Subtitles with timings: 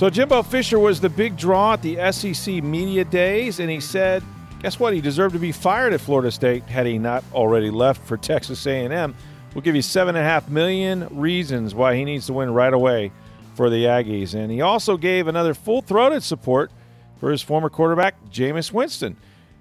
[0.00, 4.22] So Jimbo Fisher was the big draw at the SEC Media Days, and he said,
[4.62, 4.94] guess what?
[4.94, 8.66] He deserved to be fired at Florida State had he not already left for Texas
[8.66, 9.14] A&M.
[9.54, 12.72] We'll give you seven and a half million reasons why he needs to win right
[12.72, 13.12] away
[13.54, 14.32] for the Aggies.
[14.32, 16.70] And he also gave another full throated support
[17.18, 19.18] for his former quarterback, Jameis Winston.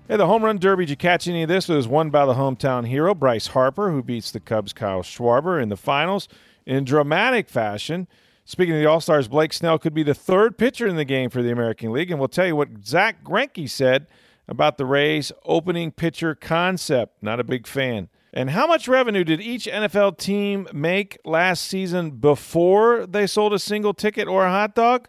[0.07, 1.67] Hey, the home run derby, did you catch any of this?
[1.67, 5.61] It was won by the hometown hero, Bryce Harper, who beats the Cubs' Kyle Schwarber
[5.61, 6.29] in the finals
[6.65, 8.07] in dramatic fashion.
[8.49, 11.29] Speaking of the All Stars, Blake Snell could be the third pitcher in the game
[11.29, 12.09] for the American League.
[12.09, 14.07] And we'll tell you what Zack Greinke said
[14.47, 17.21] about the Rays' opening pitcher concept.
[17.21, 18.09] Not a big fan.
[18.33, 23.59] And how much revenue did each NFL team make last season before they sold a
[23.59, 25.07] single ticket or a hot dog?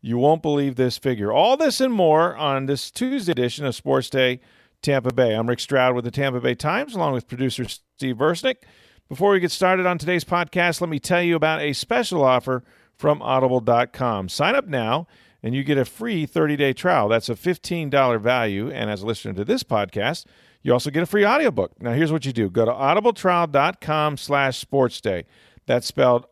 [0.00, 1.30] You won't believe this figure.
[1.30, 4.40] All this and more on this Tuesday edition of Sports Day
[4.80, 5.34] Tampa Bay.
[5.34, 8.62] I'm Rick Stroud with the Tampa Bay Times, along with producer Steve Versnick.
[9.08, 12.62] Before we get started on today's podcast, let me tell you about a special offer
[12.94, 14.28] from Audible.com.
[14.28, 15.06] Sign up now
[15.42, 17.08] and you get a free 30 day trial.
[17.08, 18.70] That's a $15 value.
[18.70, 20.26] And as a listener to this podcast,
[20.62, 21.80] you also get a free audiobook.
[21.80, 22.50] Now, here's what you do.
[22.50, 25.24] Go to audibletrial.com slash sportsday.
[25.64, 26.26] That's spelled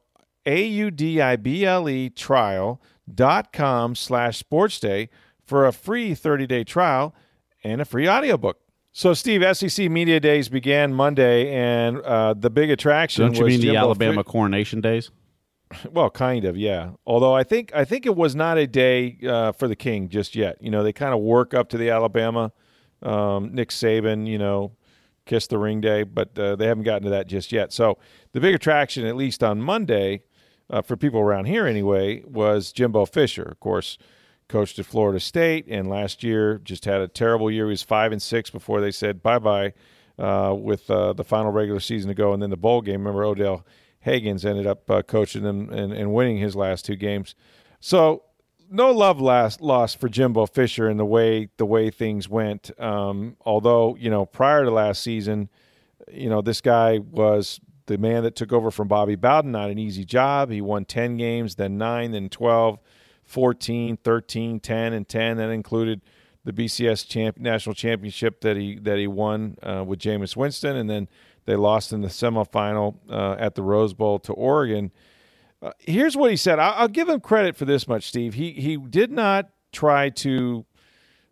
[0.45, 5.09] A-U-D-I-B-L-E trial.com slash sportsday
[5.43, 7.15] for a free 30-day trial
[7.65, 8.59] and a free audiobook.
[8.99, 13.59] So, Steve, SEC Media Days began Monday, and uh, the big attraction Don't you was
[13.59, 15.11] mean the Alabama coronation days?
[15.93, 16.93] well, kind of, yeah.
[17.07, 20.35] Although I think I think it was not a day uh, for the king just
[20.35, 20.57] yet.
[20.63, 22.53] You know, they kind of work up to the Alabama
[23.03, 24.73] um, Nick Saban, you know,
[25.27, 27.75] kiss the ring day, but uh, they haven't gotten to that just yet.
[27.75, 27.99] So
[28.33, 30.23] the big attraction, at least on Monday,
[30.71, 33.43] uh, for people around here anyway, was Jimbo Fisher.
[33.43, 33.99] Of course,
[34.49, 37.67] coached at Florida State, and last year just had a terrible year.
[37.67, 39.73] He was five and six before they said bye bye
[40.19, 43.01] uh, with uh, the final regular season to go, and then the bowl game.
[43.01, 43.67] Remember, Odell
[44.01, 47.35] Haggins ended up uh, coaching them and, and winning his last two games.
[47.81, 48.23] So
[48.71, 52.71] no love last lost for Jimbo Fisher in the way the way things went.
[52.81, 55.49] Um, although you know prior to last season,
[56.11, 59.53] you know this guy was the man that took over from Bobby Bowden.
[59.53, 60.51] Not an easy job.
[60.51, 62.79] He won 10 games, then 9, then 12,
[63.27, 65.37] 14, 13, 10, and 10.
[65.37, 66.01] That included
[66.45, 70.89] the BCS champ, national championship that he that he won uh, with Jameis Winston, and
[70.89, 71.09] then
[71.45, 74.93] they lost in the semifinal uh, at the Rose Bowl to Oregon.
[75.61, 76.59] Uh, here's what he said.
[76.59, 78.35] I'll, I'll give him credit for this much, Steve.
[78.35, 80.65] He he did not try to,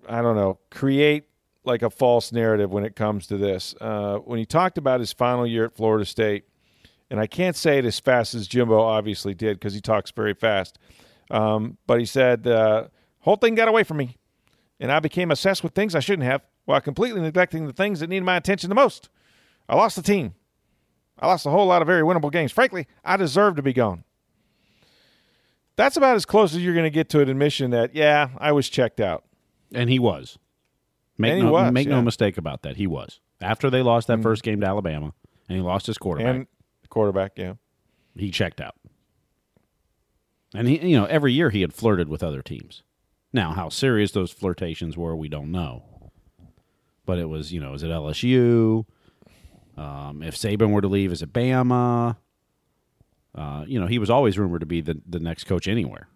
[0.08, 1.24] I don't know, create
[1.64, 3.74] like a false narrative when it comes to this.
[3.80, 6.44] Uh, when he talked about his final year at Florida State,
[7.08, 10.34] and I can't say it as fast as Jimbo obviously did because he talks very
[10.34, 10.78] fast.
[11.30, 12.88] Um, but he said, uh,
[13.20, 14.16] whole thing got away from me,
[14.80, 18.08] and I became obsessed with things I shouldn't have while completely neglecting the things that
[18.08, 19.08] needed my attention the most.
[19.68, 20.34] I lost the team.
[21.18, 22.52] I lost a whole lot of very winnable games.
[22.52, 24.04] Frankly, I deserve to be gone.
[25.76, 28.52] That's about as close as you're going to get to an admission that, yeah, I
[28.52, 29.24] was checked out.
[29.72, 30.38] And he was.
[31.18, 31.94] Make And he no was, make yeah.
[31.94, 32.76] no mistake about that.
[32.76, 33.20] He was.
[33.40, 35.12] After they lost that first game to Alabama
[35.48, 36.46] and he lost his quarterback, And
[36.88, 37.54] quarterback, yeah.
[38.16, 38.74] he checked out.
[40.54, 42.82] And he you know, every year he had flirted with other teams.
[43.32, 45.82] Now, how serious those flirtations were, we don't know.
[47.04, 48.86] But it was, you know, is it LSU?
[49.76, 52.16] Um, if Saban were to leave, is it Bama?
[53.34, 56.08] Uh, you know, he was always rumored to be the, the next coach anywhere.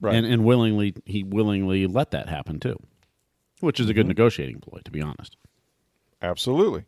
[0.00, 0.14] Right.
[0.14, 2.76] And and willingly he willingly let that happen too.
[3.60, 5.36] Which is a good negotiating ploy, to be honest.
[6.20, 6.84] Absolutely.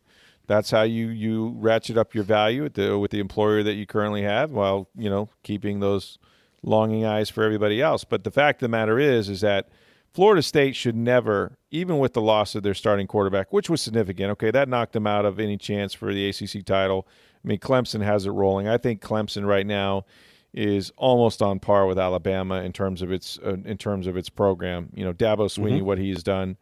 [0.49, 4.23] That's how you, you ratchet up your value the, with the employer that you currently
[4.23, 6.19] have while, you know, keeping those
[6.62, 8.03] longing eyes for everybody else.
[8.03, 9.69] But the fact of the matter is, is that
[10.15, 14.31] Florida State should never, even with the loss of their starting quarterback, which was significant,
[14.33, 17.06] okay, that knocked them out of any chance for the ACC title.
[17.44, 18.67] I mean, Clemson has it rolling.
[18.67, 20.06] I think Clemson right now
[20.55, 24.31] is almost on par with Alabama in terms of its uh, in terms of its
[24.31, 24.89] program.
[24.94, 26.56] You know, Dabo Swinney, what he's done,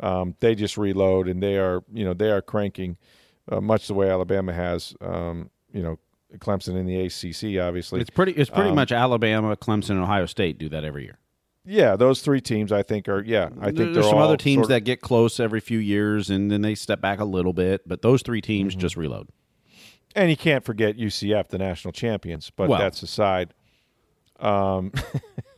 [0.00, 2.98] um, they just reload and they are you know they are cranking
[3.50, 4.94] uh, much the way Alabama has.
[5.00, 5.98] Um, you know,
[6.38, 8.00] Clemson in the ACC, obviously.
[8.00, 11.18] It's pretty it's pretty Um, much Alabama, Clemson, and Ohio State do that every year.
[11.64, 13.48] yeah, those three teams I think are yeah.
[13.60, 16.50] I think There's some other teams sort of- that get close every few years and
[16.50, 18.80] then they step back a little bit, but those three teams Mm-hmm.
[18.80, 19.28] just reload.
[20.16, 22.78] And you can't forget UCF, the national champions, but Well.
[22.80, 23.54] that's aside.
[24.40, 24.92] Um,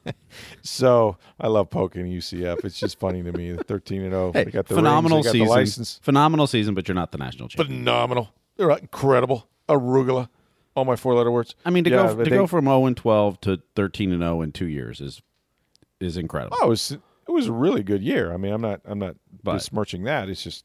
[0.62, 2.64] so I love poking UCF.
[2.64, 3.56] It's just funny to me.
[3.66, 4.32] Thirteen and zero.
[4.32, 5.46] Hey, they got the phenomenal rings, season.
[5.46, 6.00] the license.
[6.02, 7.78] Phenomenal season, but you're not the national champion.
[7.80, 8.30] Phenomenal.
[8.56, 9.48] They're incredible.
[9.68, 10.28] Arugula.
[10.74, 11.54] All my four letter words.
[11.64, 14.22] I mean, to Yeah, go to they- go from 0 and 12 to 13 and
[14.22, 15.20] 0 in two years is
[16.00, 16.56] is incredible.
[16.60, 18.32] Oh, it was it was a really good year.
[18.32, 20.28] I mean, I'm not I'm not But- besmirching that.
[20.28, 20.64] It's just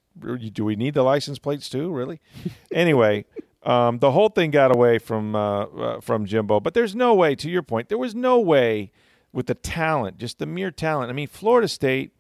[0.52, 1.92] do we need the license plates too?
[1.92, 2.20] Really?
[2.74, 3.26] anyway,
[3.64, 7.36] um, the whole thing got away from uh, uh, from Jimbo, but there's no way.
[7.36, 8.92] To your point, there was no way
[9.38, 11.12] with the talent, just the mere talent.
[11.12, 12.12] I mean, Florida State.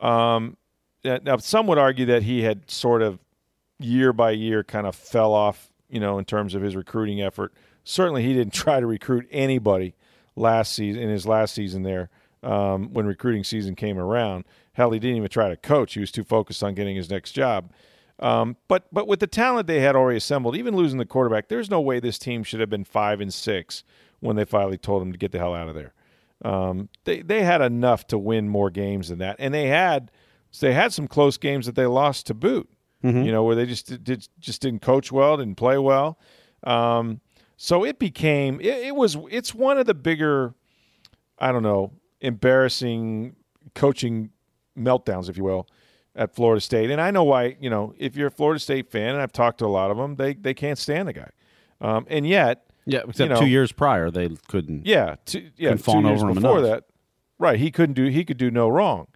[0.00, 0.58] Um,
[1.02, 3.18] uh, now some would argue that he had sort of
[3.78, 7.54] year by year kind of fell off, you know, in terms of his recruiting effort.
[7.84, 9.94] Certainly, he didn't try to recruit anybody
[10.36, 12.10] last season in his last season there
[12.42, 14.44] um, when recruiting season came around.
[14.74, 15.94] Hell, he didn't even try to coach.
[15.94, 17.72] He was too focused on getting his next job.
[18.18, 21.70] Um, but but with the talent they had already assembled, even losing the quarterback, there's
[21.70, 23.84] no way this team should have been five and six
[24.20, 25.94] when they finally told him to get the hell out of there.
[26.44, 30.10] Um, they they had enough to win more games than that, and they had
[30.60, 32.68] they had some close games that they lost to boot.
[33.24, 36.18] You know, where they just did just didn't coach well, didn't play well.
[36.64, 37.20] Um,
[37.56, 40.54] so it became it, it was it's one of the bigger,
[41.38, 43.36] I don't know, embarrassing
[43.74, 44.30] coaching
[44.76, 45.68] meltdowns, if you will,
[46.14, 46.90] at Florida State.
[46.90, 47.56] And I know why.
[47.60, 49.96] You know, if you're a Florida State fan, and I've talked to a lot of
[49.96, 51.30] them, they they can't stand the guy.
[51.80, 54.86] Um, and yet, yeah, except know- two years prior they couldn't.
[54.86, 56.84] yeah, two, yeah, Couldn't two years over him before that,
[57.38, 57.58] right?
[57.58, 59.08] He couldn't do he could do no wrong.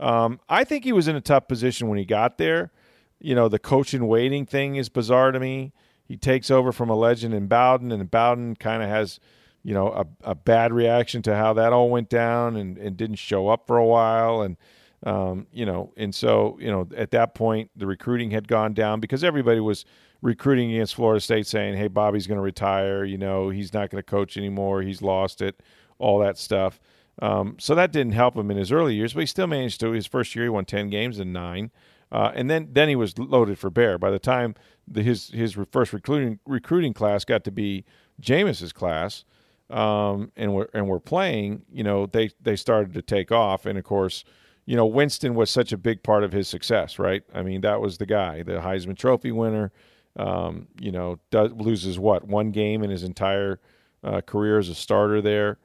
[0.00, 2.72] Um, I think he was in a tough position when he got there.
[3.20, 5.72] You know, the coach in waiting thing is bizarre to me.
[6.04, 9.20] He takes over from a legend in Bowden, and Bowden kind of has,
[9.62, 13.16] you know, a, a bad reaction to how that all went down, and, and didn't
[13.16, 14.56] show up for a while, and
[15.04, 19.00] um, you know, and so you know, at that point, the recruiting had gone down
[19.00, 19.84] because everybody was
[20.22, 23.04] recruiting against Florida State, saying, "Hey, Bobby's going to retire.
[23.04, 24.82] You know, he's not going to coach anymore.
[24.82, 25.60] He's lost it."
[25.98, 26.80] All that stuff.
[27.20, 29.90] Um, so that didn't help him in his early years, but he still managed to.
[29.90, 31.70] His first year, he won ten games and nine,
[32.12, 33.98] uh, and then then he was loaded for bear.
[33.98, 34.54] By the time
[34.86, 37.84] the, his his first recruiting recruiting class got to be
[38.20, 39.24] Jameis's class,
[39.70, 43.78] um, and we're and we're playing, you know, they they started to take off, and
[43.78, 44.24] of course,
[44.64, 47.24] you know, Winston was such a big part of his success, right?
[47.34, 49.72] I mean, that was the guy, the Heisman Trophy winner.
[50.18, 53.60] Um, you know, does, loses what one game in his entire
[54.02, 55.58] uh, career as a starter there.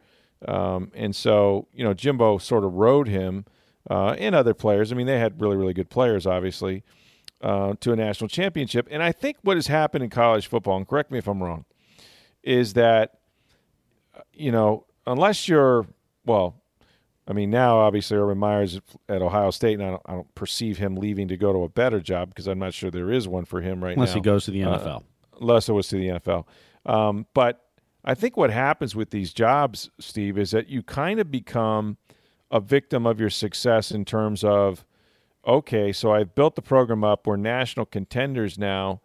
[0.48, 3.46] Um, and so, you know, Jimbo sort of rode him
[3.90, 4.92] uh, and other players.
[4.92, 6.84] I mean, they had really, really good players, obviously,
[7.42, 8.88] uh, to a national championship.
[8.92, 11.66] And I think what has happened in college football, and correct me if I'm wrong,
[12.44, 13.20] is that,
[14.16, 15.88] uh, you know, unless you're,
[16.26, 16.62] well,
[17.28, 20.78] I mean, now obviously Urban Meyer's at Ohio State, and I don't, I don't perceive
[20.78, 23.46] him leaving to go to a better job because I'm not sure there is one
[23.46, 25.04] for him right unless now Unless he goes to the Uh, NFL.
[25.40, 26.46] unless it was to the NFL.
[26.86, 27.62] Um, but
[28.04, 31.98] I think what happens with these jobs, Steve, is that you kind of become
[32.52, 34.86] a victim of your success in terms of,
[35.48, 37.26] okay, so I've built the program up.
[37.26, 39.00] We're national contenders now,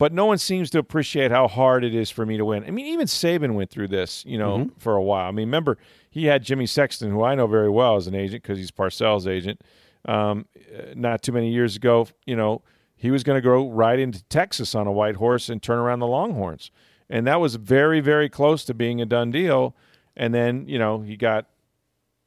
[0.00, 2.64] but no one seems to appreciate how hard it is for me to win.
[2.64, 5.28] I mean, even Saban went through this, you know, for a while.
[5.28, 5.76] I mean, remember
[6.08, 9.26] he had Jimmy Sexton, who I know very well as an agent because he's Parcells'
[9.26, 9.60] agent.
[10.06, 12.62] Um, uh, not too many years ago, you know,
[12.96, 15.98] he was going to go right into Texas on a white horse and turn around
[15.98, 16.70] the Longhorns,
[17.10, 19.76] and that was very, very close to being a done deal.
[20.16, 21.44] And then, you know, he got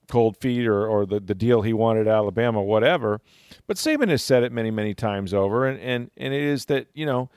[0.07, 3.19] cold feet or, or the, the deal he wanted Alabama, whatever.
[3.65, 6.85] But Saban has said it many, many times over, and, and, and it is that,
[6.93, 7.31] you know,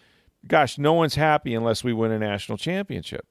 [0.47, 3.27] gosh, no one's happy unless we win a national championship.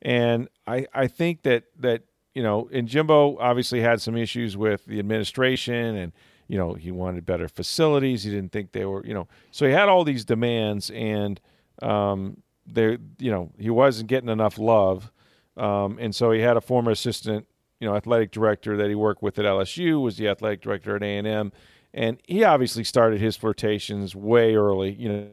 [0.00, 2.02] And I, I think that, that,
[2.34, 6.12] you know, and Jimbo obviously had some issues with the administration and,
[6.48, 8.24] you know, he wanted better facilities.
[8.24, 11.40] He didn't think they were, you know, so he had all these demands and,
[11.80, 15.12] um, there, you know, he wasn't getting enough love.
[15.56, 17.46] Um, and so he had a former assistant,
[17.80, 21.02] you know, athletic director that he worked with at LSU, was the athletic director at
[21.02, 21.52] A&M.
[21.94, 24.92] And he obviously started his flirtations way early.
[24.92, 25.28] You know,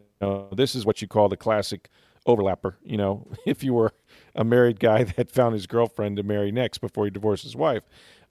[0.54, 1.90] this is what you call the classic
[2.28, 2.76] overlapper.
[2.84, 3.94] You know, if you were
[4.36, 7.84] a married guy that found his girlfriend to marry next before he divorced his wife,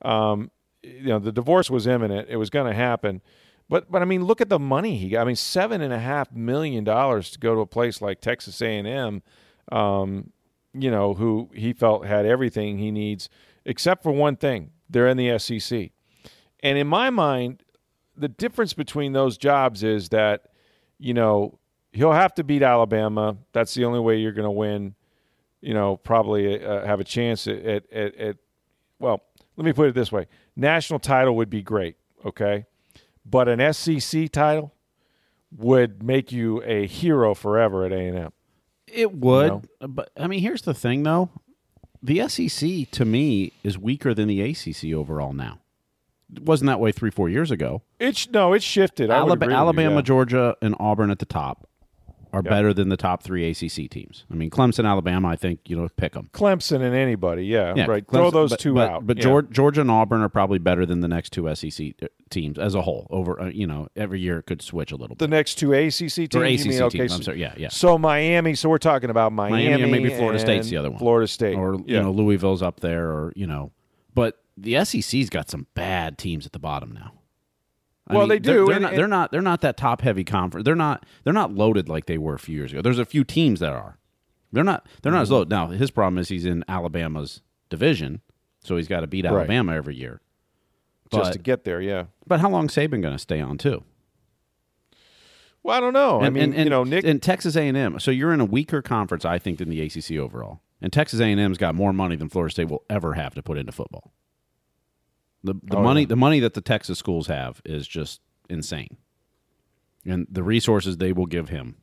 [0.02, 0.50] um,
[0.82, 2.28] you know, the divorce was imminent.
[2.28, 3.20] It was going to happen.
[3.68, 5.22] But but I mean, look at the money he got.
[5.22, 8.62] I mean, seven and a half million dollars to go to a place like Texas
[8.62, 9.22] A and M.
[9.70, 10.32] Um,
[10.72, 13.28] you know, who he felt had everything he needs
[13.66, 15.90] except for one thing: they're in the SEC.
[16.60, 17.62] And in my mind,
[18.16, 20.48] the difference between those jobs is that,
[20.98, 21.58] you know,
[21.92, 23.36] he'll have to beat Alabama.
[23.52, 24.94] That's the only way you're going to win.
[25.60, 28.36] You know, probably uh, have a chance at, at, at, at,
[29.00, 29.22] well,
[29.56, 32.66] let me put it this way: national title would be great, okay,
[33.26, 34.72] but an SEC title
[35.56, 38.32] would make you a hero forever at A and M.
[38.86, 39.88] It would, know?
[39.88, 41.28] but I mean, here's the thing, though:
[42.00, 45.58] the SEC to me is weaker than the ACC overall now.
[46.32, 47.82] It wasn't that way three, four years ago.
[47.98, 49.10] It's no, it's shifted.
[49.10, 50.02] I Alabama, you, yeah.
[50.02, 51.67] Georgia, and Auburn at the top
[52.32, 52.50] are Yeah.
[52.50, 54.24] better than the top three ACC teams.
[54.30, 56.28] I mean, Clemson, Alabama, I think you know, pick them.
[56.32, 58.06] Clemson and anybody, yeah, Yeah, right.
[58.06, 59.06] Clemson- Throw those but, two but, out.
[59.06, 59.22] But yeah.
[59.22, 61.94] Georgia, Georgia and Auburn are probably better than the next two SEC
[62.30, 63.06] teams as a whole.
[63.10, 65.18] Over, uh, you know, every year it could switch a little bit.
[65.18, 66.82] the next two ACC teams, Or ACC mean?
[66.82, 67.12] Okay, teams.
[67.14, 67.40] I'm sorry.
[67.40, 67.68] Yeah, yeah.
[67.68, 68.54] So Miami.
[68.54, 70.98] So we're talking about Miami, Miami and maybe Florida State's the other one.
[70.98, 71.96] Florida State, or yeah.
[71.98, 73.72] you know Louisville's up there, or you know,
[74.14, 77.12] but the SEC's got some bad teams at the bottom now.
[78.08, 78.94] I Well, mean, they they're- do, They're, and- not.
[78.96, 79.30] They're not.
[79.32, 80.64] They're not that top heavy conference.
[80.64, 81.04] They're not.
[81.24, 82.80] They're not loaded like they were a few years ago.
[82.82, 83.98] There's a few teams that are.
[84.52, 84.86] They're not.
[85.02, 85.34] They're not as Mm-hmm.
[85.34, 85.50] loaded.
[85.50, 88.22] Now his problem is he's in Alabama's division,
[88.64, 89.32] so he's got to beat Right.
[89.34, 90.20] Alabama every year.
[91.12, 91.80] just to get there.
[91.80, 92.04] Yeah.
[92.26, 93.82] but how long Saban going to stay on too?
[95.62, 96.20] Well, I don't know.
[96.20, 97.04] I mean, and, and, you know, Nick.
[97.04, 97.98] and Texas A&M.
[97.98, 100.60] So you're in a weaker conference, I think, than the ACC overall.
[100.80, 103.72] And Texas A&M's got more money than Florida State will ever have to put into
[103.72, 104.12] football.
[105.44, 106.06] The the Oh, money yeah.
[106.08, 108.96] the money that the Texas schools have is just insane,
[110.04, 111.76] and the resources they will give him.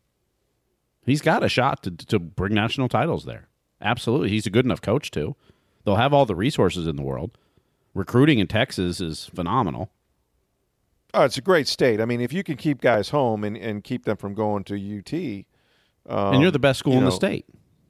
[1.06, 3.48] He's got a shot to to bring national titles there.
[3.82, 5.36] Absolutely, he's a good enough coach too.
[5.84, 7.38] They'll have all the resources in the world.
[7.94, 9.92] Recruiting in Texas is phenomenal.
[11.14, 12.02] oh, it's a great state.
[12.02, 14.76] I mean, if you can keep guys home and, and keep them from going to
[14.76, 15.46] UT,
[16.12, 17.46] um, and you're the best school you in the state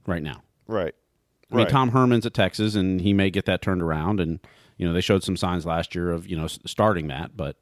[0.05, 0.43] right now.
[0.67, 0.93] right?
[1.51, 1.71] I mean, Right.
[1.71, 4.19] Tom Herman's at Texas, and he may get that turned around.
[4.19, 4.39] And
[4.77, 7.57] you know, they showed some signs last year of you know starting that, but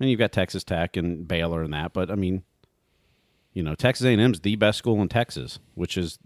[0.00, 1.92] and you've got Texas Tech and Baylor and that.
[1.92, 2.42] But I mean,
[3.52, 6.18] you know, Texas A&M's the best school in Texas, which is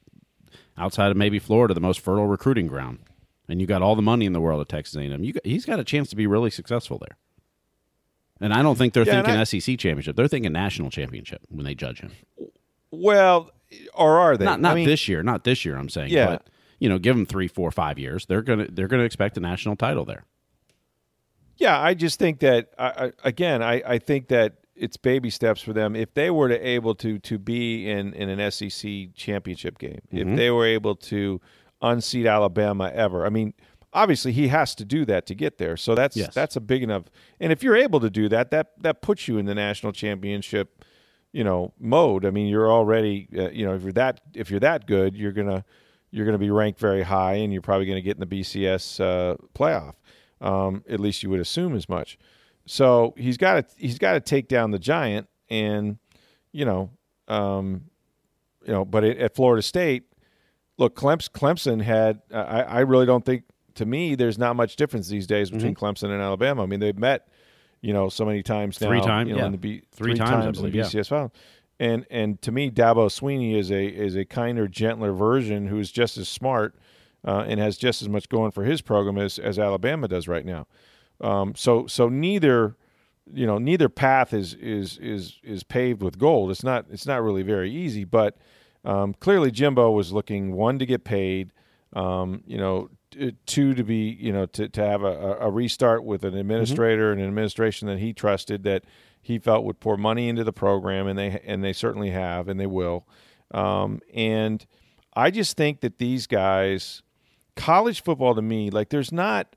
[0.78, 3.00] outside of maybe Florida, the most fertile recruiting ground.
[3.49, 5.23] And you got all the money in the world at Texas A&M.
[5.23, 7.16] You got, he's got a chance to be really successful there.
[8.40, 10.16] And I don't think they're Yeah, thinking I- SEC championship.
[10.16, 12.11] They're thinking national championship when they judge him.
[12.90, 13.50] Well,
[13.95, 14.45] or are they?
[14.45, 15.76] Not not I mean, this year, not this year.
[15.76, 16.26] I'm saying, Yeah.
[16.26, 18.26] but you know, give them three, four, five years.
[18.26, 20.25] They're gonna they're gonna expect a national title there.
[21.56, 25.73] Yeah, I just think that I, again, I, I think that it's baby steps for
[25.73, 25.97] them.
[25.97, 30.30] If they were to able to to be in, in an SEC championship game, Mm-hmm.
[30.33, 31.40] if they were able to
[31.80, 33.54] unseat Alabama ever, I mean,
[33.95, 35.78] obviously he has to do that to get there.
[35.78, 36.35] So that's Yes.
[36.35, 37.04] that's a big enough.
[37.40, 40.85] And if you're able to do that, that that puts you in the national championship,
[41.33, 42.26] you know, mode.
[42.26, 45.33] I mean, you're already, uh, you know, if you're that if you're that good, you're
[45.33, 45.64] gonna
[46.10, 49.36] you're gonna be ranked very high, and you're probably gonna get in the BCS uh,
[49.54, 49.94] playoff.
[50.40, 52.18] Um, at least you would assume as much.
[52.66, 55.98] So he's got to he's got to take down the giant, and
[56.52, 56.90] you know,
[57.28, 57.84] um,
[58.64, 58.84] you know.
[58.84, 60.04] But at, at Florida State,
[60.76, 62.20] look, Clemson, Clemson had.
[62.32, 63.44] I, I really don't think.
[63.76, 66.62] To me, there's not much difference these days between Clemson and Alabama.
[66.62, 67.28] I mean, they've met,
[67.82, 68.88] you know, so many times now.
[68.88, 69.46] Three times, you know, yeah.
[69.46, 71.00] in the B, Three three, times, times, in the believe, yeah.
[71.00, 71.32] BCS final.
[71.78, 76.16] And and to me, Dabo Swinney is a is a kinder, gentler version who's just
[76.16, 76.75] as smart
[77.26, 80.47] uh, and has just as much going for his program as, as Alabama does right
[80.47, 80.66] now.
[81.21, 82.76] Um, so so neither
[83.33, 86.50] you know neither path is is is is paved with gold.
[86.50, 88.37] It's not it's not really very easy, but
[88.85, 91.52] um, clearly Jimbo was looking one to get paid,
[91.92, 96.04] um, you know, t- two to be you know to, to have a, a restart
[96.04, 98.85] with an administrator and an administration that he trusted that
[99.26, 102.59] he felt would pour money into the program, and they and they certainly have, and
[102.61, 103.06] they will.
[103.52, 104.64] Um, and
[105.14, 107.02] I just think that these guys,
[107.54, 109.56] college football to me, like there's not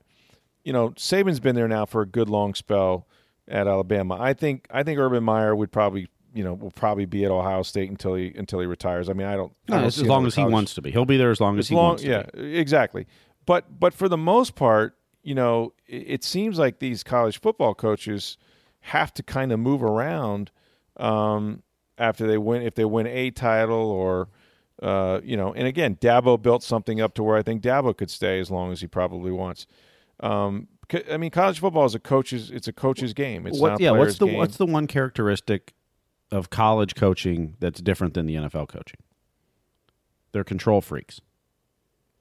[0.64, 3.06] you know, Saban's been there now for a good long spell
[3.48, 4.16] at Alabama.
[4.20, 7.62] I think I think Urban Meyer would probably you know will probably be at Ohio
[7.62, 9.08] State until he until he retires.
[9.08, 9.52] I mean, I don't.
[9.68, 11.66] I don't as long as he wants to be, he'll be there as long as
[11.66, 12.08] as he long, wants to.
[12.08, 12.56] yeah, be.
[12.56, 13.06] exactly.
[13.46, 17.74] But but for the most part, you know, it, it seems like these college football
[17.74, 18.36] coaches
[18.80, 20.50] have to kind of move around
[20.96, 21.62] um,
[21.98, 24.28] after they win if they win a title or.
[24.82, 28.08] Uh, you know, and again, Dabo built something up to where I think Dabo could
[28.10, 29.66] stay as long as he probably wants.
[30.20, 30.68] Um,
[31.10, 32.50] I mean, college football is a coach's.
[32.50, 33.46] It's a coach's game.
[33.46, 34.38] It's What, not a yeah, what's the game.
[34.38, 35.74] what's the one characteristic
[36.32, 39.00] of college coaching that's different than the NFL coaching?
[40.32, 41.20] They're control freaks,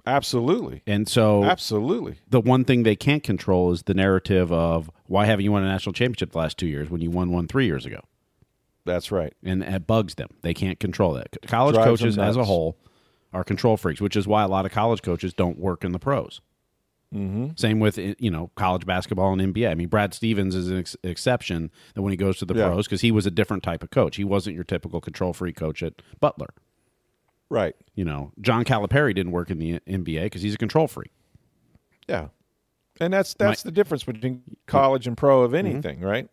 [0.05, 2.17] absolutely, and so absolutely.
[2.27, 5.67] the one thing they can't control is the narrative of why haven't you won a
[5.67, 7.99] national championship the last two years when you won one three years ago,
[8.85, 9.33] That's right.
[9.43, 10.29] and it bugs them.
[10.43, 11.35] They can't control that.
[11.47, 12.77] College Drives coaches as a whole
[13.33, 15.99] are control freaks, which is why a lot of college coaches don't work in the
[15.99, 16.41] pros.
[17.13, 17.47] Mm-hmm.
[17.55, 19.69] Same with you know college basketball and NBA.
[19.71, 22.67] I mean, Brad Stevens is an ex- exception that when he goes to the Yeah.
[22.67, 24.15] pros because he was a different type of coach.
[24.17, 26.53] He wasn't your typical control freak coach at Butler.
[27.49, 27.75] Right.
[27.95, 31.09] You know, John Calipari didn't work in the NBA because he's a control freak.
[32.07, 32.27] Yeah.
[32.99, 35.45] And that's that's the difference between college and pro Mm-hmm.
[35.45, 36.29] of anything, right?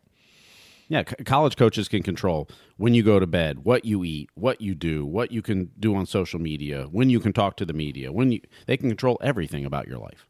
[0.89, 4.61] Yeah, c- college coaches can control when you go to bed, what you eat, what
[4.61, 7.73] you do, what you can do on social media, when you can talk to the
[7.73, 10.27] media, when you they can control everything about your life.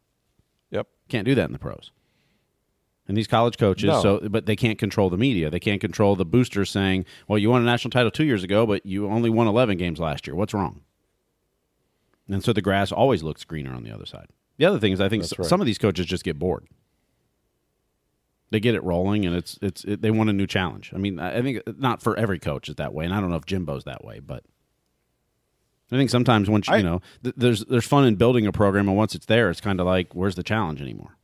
[0.71, 0.87] Yep.
[1.09, 1.91] Can't do that in the pros.
[3.07, 4.01] And these college coaches, No.
[4.01, 5.49] so but they can't control the media.
[5.49, 8.65] They can't control the boosters saying, "Well, you won a national title two years ago,
[8.65, 10.35] but you only won eleven games last year.
[10.35, 10.81] What's wrong?"
[12.27, 14.27] And so the grass always looks greener on the other side.
[14.57, 15.47] The other thing is, I think s- right.
[15.47, 16.65] some of these coaches just get bored.
[18.49, 20.91] They get it rolling, and it's it's it, they want a new challenge.
[20.95, 23.35] I mean, I think not for every coach is that way, and I don't know
[23.35, 24.43] if Jimbo's that way, but
[25.91, 28.53] I think sometimes once you, I- you know, th- there's there's fun in building a
[28.53, 31.17] program, and once it's there, it's kind of like, where's the challenge anymore?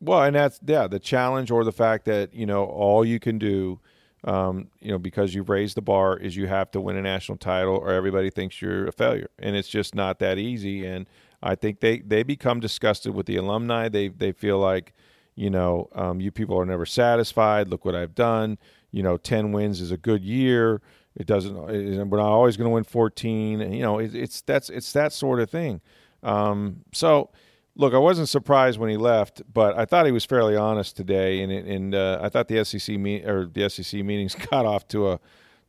[0.00, 3.38] Well, and that's yeah, the challenge or the fact that you know all you can
[3.38, 3.80] do,
[4.22, 7.38] um, you know, because you've raised the bar is you have to win a national
[7.38, 10.86] title, or everybody thinks you're a failure, and it's just not that easy.
[10.86, 11.08] And
[11.42, 13.88] I think they they become disgusted with the alumni.
[13.88, 14.94] They they feel like,
[15.34, 17.68] you know, um, you people are never satisfied.
[17.68, 18.58] Look what I've done.
[18.90, 20.82] You know, ten wins is a good year.
[21.16, 21.56] It doesn't.
[21.70, 23.60] it- We're not always going to win fourteen.
[23.60, 25.80] And you know, it, it's that's it's that sort of thing.
[26.22, 27.30] Um, so
[27.76, 31.40] look, I wasn't surprised when he left, but I thought he was fairly honest today,
[31.42, 35.12] and and uh, I thought the SEC meet or the SEC meetings got off to
[35.12, 35.20] a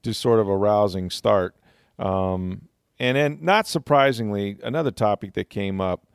[0.03, 1.55] to sort of a rousing start.
[1.99, 2.63] Um,
[3.01, 6.05] and then, not surprisingly, another topic that came up,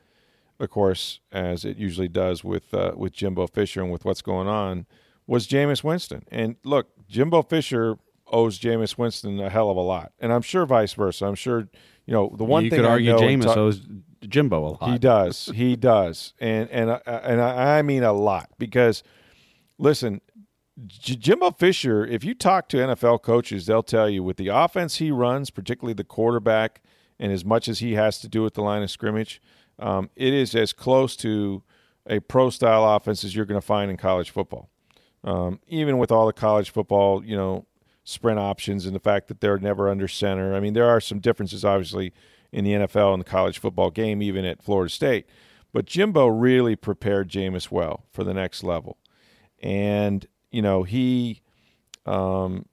[0.61, 4.49] of course, as it usually does with uh, with Jimbo Fisher and with what's going
[4.49, 4.87] on,
[5.27, 6.25] was Jameis Winston.
[6.31, 7.97] And look, Jimbo Fisher
[8.33, 11.27] owes Jameis Winston a hell of a lot, and I'm sure vice versa.
[11.27, 11.69] I'm sure
[12.07, 13.81] you know the one you thing could I argue Jameis ta- owes
[14.27, 14.93] Jimbo a lot.
[14.93, 15.51] he does.
[15.55, 16.35] He does.
[16.41, 19.03] And and I- and I I mean a lot because
[19.79, 20.21] listen,
[20.85, 24.97] J- Jimbo Fisher, if you talk to NFL coaches, they'll tell you with the offense
[24.97, 26.83] he runs, particularly the quarterback,
[27.19, 29.41] and as much as he has to do with the line of scrimmage,
[29.79, 31.63] um, it is as close to
[32.07, 34.69] a pro style offense as you're going to find in college football.
[35.25, 37.67] Um, even with all the college football, you know,
[38.05, 40.55] sprint options and the fact that they're never under center.
[40.55, 42.13] I mean, there are some differences, obviously,
[42.53, 45.27] in the NFL and the college football game, even at Florida State.
[45.73, 48.99] But Jimbo really prepared Jameis well for the next level.
[49.61, 51.43] And, you know, he
[52.07, 52.65] um,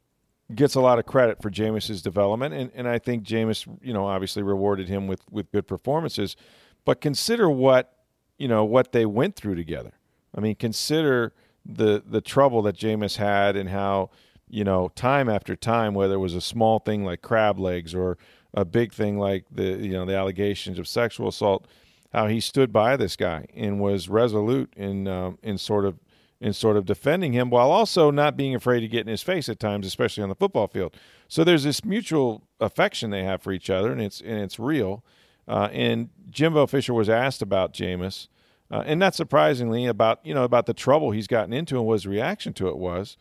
[0.55, 2.53] gets a lot of credit for Jameis's development.
[2.53, 6.37] And, and I think Jameis, you know, obviously rewarded him with, with good performances.
[6.85, 7.93] But consider what,
[8.37, 9.91] you know, what they went through together.
[10.33, 11.33] I mean, consider
[11.65, 14.11] the the trouble that Jameis had and how,
[14.49, 18.17] you know, time after time, whether it was a small thing like crab legs or
[18.53, 21.67] a big thing like the you know the allegations of sexual assault,
[22.13, 25.99] how he stood by this guy and was resolute in um, in sort of
[26.43, 29.47] in sort of defending him while also not being afraid to get in his face
[29.47, 30.93] at times, especially on the football field.
[31.29, 35.05] So there's this mutual affection they have for each other, and it's and it's real.
[35.47, 38.27] Uh, and Jimbo Fisher was asked about Jameis,
[38.69, 41.93] uh, and not surprisingly about you know about the trouble he's gotten into and what
[41.93, 43.15] his reaction to it was,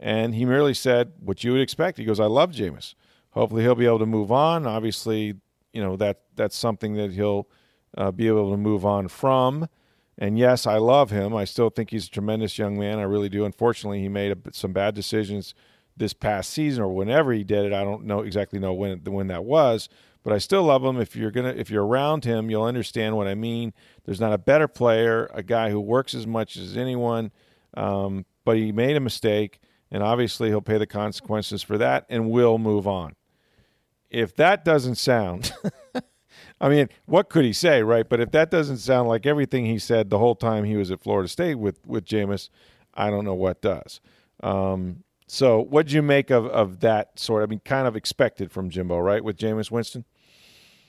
[0.00, 1.96] and he merely said what you would expect.
[1.96, 2.96] He goes, "I love Jameis.
[3.30, 4.66] Hopefully he'll be able to move on.
[4.66, 5.34] Obviously,
[5.72, 7.46] you know that that's something that he'll
[7.96, 9.68] uh, be able to move on from."
[10.16, 11.34] And yes, I love him.
[11.34, 12.98] I still think he's a tremendous young man.
[12.98, 13.44] I really do.
[13.44, 15.54] Unfortunately, he made a, some bad decisions
[15.96, 17.72] this past season or whenever he did it.
[17.72, 19.88] I don't know exactly know when when that was,
[20.22, 21.00] but I still love him.
[21.00, 23.72] If you're gonna if you're around him, you'll understand what I mean.
[24.04, 27.32] There's not a better player, a guy who works as much as anyone,
[27.76, 32.30] um, but he made a mistake, and obviously he'll pay the consequences for that, and
[32.30, 33.14] will move on.
[34.10, 35.52] If that doesn't sound
[36.64, 38.08] I mean, what could he say, right?
[38.08, 41.02] But if that doesn't sound like everything he said the whole time he was at
[41.02, 42.48] Florida State with with Jameis,
[42.94, 44.00] I don't know what does.
[44.42, 47.42] Um, so, what'd you make of, of that sort?
[47.42, 50.06] I mean, kind of expected from Jimbo, right, with Jameis Winston?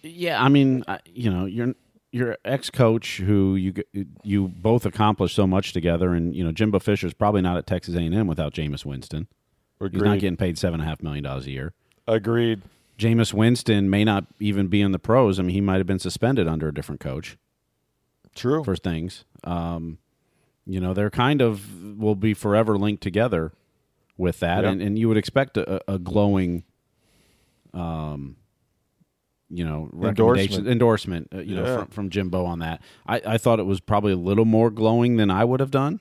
[0.01, 1.75] Yeah, I mean, you know, you're
[2.09, 3.73] your ex coach who you
[4.23, 7.95] you both accomplished so much together, and you know, Jimbo Fisher's probably not at Texas
[7.95, 9.27] A and M without Jameis Winston.
[9.81, 11.73] He's not getting paid seven and a half million dollars a year.
[12.07, 12.61] Agreed.
[12.97, 15.39] Jameis Winston may not even be in the pros.
[15.39, 17.37] I mean, he might have been suspended under a different coach
[18.35, 18.63] True.
[18.63, 19.25] for things.
[19.43, 19.97] Um,
[20.65, 23.51] you know, they're kind of will be forever linked together
[24.17, 24.71] with that, Yep.
[24.73, 26.63] and, and you would expect a, a glowing,
[27.73, 28.37] um,
[29.49, 32.81] you know, recommendation endorsement, uh, you know, from, from Jimbo on that.
[33.05, 35.99] I, I thought it was probably a little more glowing than I would have done,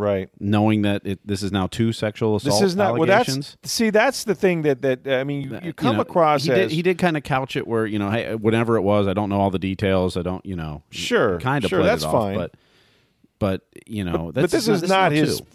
[0.00, 0.28] right.
[0.40, 2.94] knowing that it, this is now two sexual assault This is not.
[2.98, 3.56] Well, allegations.
[3.60, 3.90] that's see.
[3.90, 5.42] That's the thing that that I mean.
[5.42, 7.86] You, you come know, across he as did, he did kind of couch it where
[7.86, 10.56] you know hey whatever it was I don't know all the details I don't you
[10.56, 12.36] know Sure, kind of sure, that's fine.
[12.36, 12.54] but
[13.38, 15.40] but you know but that's this is not his.
[15.40, 15.46] two.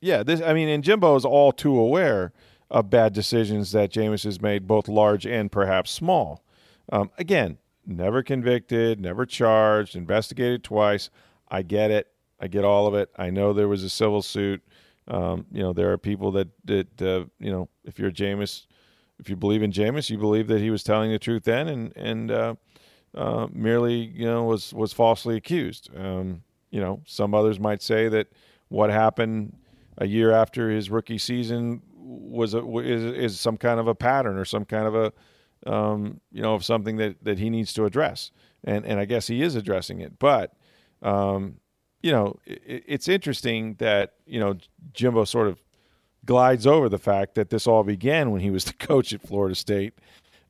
[0.00, 0.42] Yeah, this.
[0.42, 2.32] I mean, and Jimbo is all too aware
[2.70, 6.44] of bad decisions that Jameis has made, both large and perhaps small.
[6.92, 11.10] Um, again, never convicted, never charged, investigated twice.
[11.48, 12.08] I get it.
[12.40, 13.10] I get all of it.
[13.16, 14.62] I know there was a civil suit
[15.08, 18.66] Um, you know, there are people that that uh, you know, if you're Jameis,
[19.20, 21.96] if you believe in Jameis, you believe that he was telling the truth then, and
[21.96, 22.54] and uh,
[23.14, 25.90] uh, merely you know was was falsely accused.
[25.96, 28.26] Um, you know, some others might say that
[28.68, 29.56] what happened
[29.98, 34.36] a year after his rookie season was a, is, is some kind of a pattern
[34.36, 37.84] or some kind of a um, you know of something that that he needs to
[37.84, 38.32] address,
[38.64, 40.52] and and I guess he is addressing it, but.
[41.02, 41.60] Um,
[42.06, 44.56] you know, it, it's interesting that you know
[44.92, 45.60] Jimbo sort of
[46.24, 49.56] glides over the fact that this all began when he was the coach at Florida
[49.56, 49.94] State,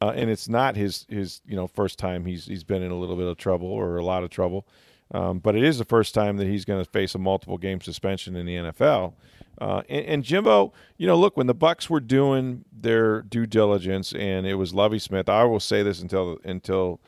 [0.03, 2.99] uh, and it's not his his you know first time he's he's been in a
[2.99, 4.69] little bit of trouble or a lot of trouble,
[5.15, 7.81] um, but it is the first time that he's going to face a multiple game
[7.81, 9.15] suspension in the NFL.
[9.59, 14.13] Uh, and, and, Jimbo, you know, look when the Bucks were doing their due diligence,
[14.13, 15.31] and it was Lovie Smith.
[15.31, 17.01] I will say this until until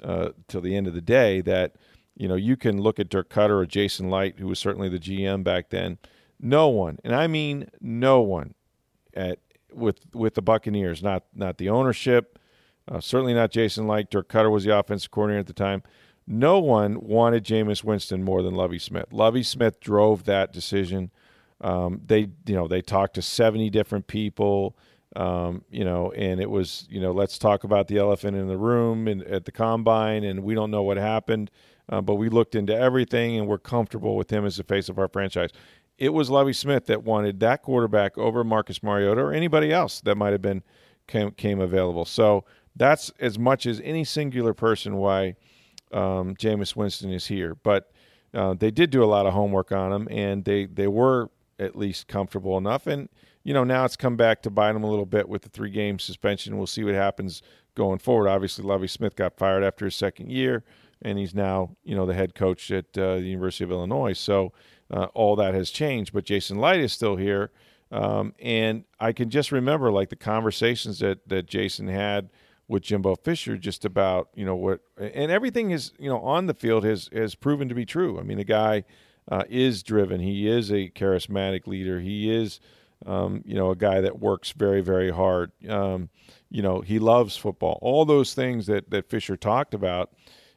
[0.00, 1.74] uh, till the end of the day that
[2.20, 4.98] you know, you can look at Dirk Koetter or Jason Licht, who was certainly the
[4.98, 5.96] GM back then.
[6.38, 8.54] No one, and I mean no one,
[9.14, 9.38] at
[9.72, 12.38] with with the Buccaneers, not not the ownership,
[12.86, 14.10] uh, certainly not Jason Licht.
[14.10, 15.82] Dirk Koetter was the offensive coordinator at the time.
[16.26, 19.06] No one wanted Jameis Winston more than Lovie Smith.
[19.12, 21.10] Lovie Smith drove that decision.
[21.62, 24.76] Um, they, you know, they talked to seventy different people.
[25.16, 28.58] Um, you know, and it was, you know, let's talk about the elephant in the
[28.58, 31.50] room and at the combine, and we don't know what happened.
[31.90, 34.98] Uh, but we looked into everything and we're comfortable with him as the face of
[34.98, 35.50] our franchise.
[35.98, 40.16] It was Lovie Smith that wanted that quarterback over Marcus Mariota or anybody else that
[40.16, 40.62] might have been
[41.08, 42.04] came, came available.
[42.04, 42.44] So
[42.76, 45.34] that's as much as any singular person why
[45.92, 47.56] um, Jameis Winston is here.
[47.56, 47.92] But
[48.32, 51.76] uh, they did do a lot of homework on him, and they they were at
[51.76, 52.86] least comfortable enough.
[52.86, 53.08] And
[53.42, 55.70] you know now it's come back to bite him a little bit with the three
[55.70, 56.56] game suspension.
[56.56, 57.42] We'll see what happens
[57.74, 58.28] going forward.
[58.28, 60.62] Obviously, Lovie Smith got fired after his second year
[61.02, 64.12] and he's now you know the head coach at uh, the University of Illinois.
[64.12, 64.52] So
[64.90, 67.50] uh, all that has changed, but Jason Licht is still here,
[67.90, 72.30] um, and I can just remember like the conversations that that Jason had
[72.68, 76.54] with Jimbo Fisher just about you know what and everything is you know on the
[76.54, 78.18] field has has proven to be true.
[78.18, 78.84] I mean the guy
[79.30, 80.20] uh, is driven.
[80.20, 82.00] He is a charismatic leader.
[82.00, 82.60] He is.
[83.06, 85.52] Um, you know, a guy that works very, very hard.
[85.66, 86.10] Um,
[86.50, 87.78] you know, he loves football.
[87.80, 90.12] All those things that that Fisher talked about,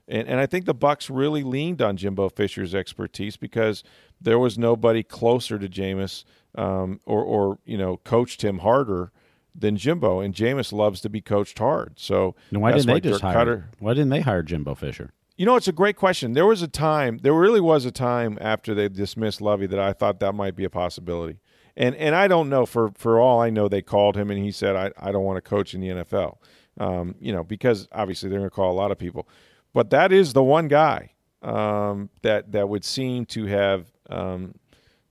[0.07, 3.83] and, and I think the Bucks really leaned on Jimbo Fisher's expertise because
[4.19, 6.23] there was nobody closer to Jameis
[6.55, 9.11] um, or, or, you know, coached him harder
[9.55, 10.19] than Jimbo.
[10.19, 11.93] And Jameis loves to be coached hard.
[11.97, 13.33] So why didn't they just hire?
[13.33, 15.13] Cutter, why didn't they hire Jimbo Fisher?
[15.35, 16.33] You know, it's a great question.
[16.33, 19.93] There was a time, there really was a time after they dismissed Lovie that I
[19.93, 21.39] thought that might be a possibility.
[21.75, 24.51] And and I don't know for for all I know, they called him and he
[24.51, 26.37] said, I, I don't want to coach in the NFL.
[26.79, 29.27] Um, you know, because obviously they're going to call a lot of people.
[29.73, 34.55] But that is the one guy um, that that would seem to have um,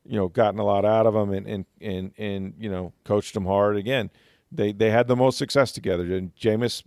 [0.04, 3.36] you know gotten a lot out of him and and and, and you know coached
[3.36, 3.76] him hard.
[3.76, 4.10] Again,
[4.50, 6.04] they they had the most success together.
[6.14, 6.82] And Jameis,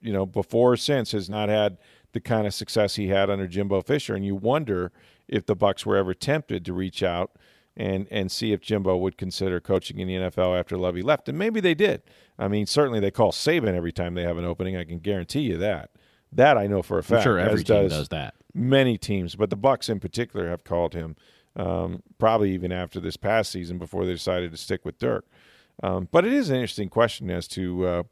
[0.00, 1.78] you know, before or since has not had
[2.12, 4.14] the kind of success he had under Jimbo Fisher.
[4.14, 4.92] And you wonder
[5.26, 7.32] if the Bucks were ever tempted to reach out
[7.76, 11.28] and and see if Jimbo would consider coaching in the NFL after Lovie left.
[11.28, 12.02] And maybe they did.
[12.38, 14.76] I mean, certainly they call Saban every time they have an opening.
[14.76, 15.90] I can guarantee you that.
[16.32, 17.20] That I know for a fact.
[17.20, 18.34] I'm sure every team does, does, that.
[18.54, 21.16] Many teams, but the Bucks in particular have called him.
[21.56, 25.26] Um, probably even after this past season, before they decided to stick with Dirk.
[25.82, 28.02] Um, but it is an interesting question as to uh,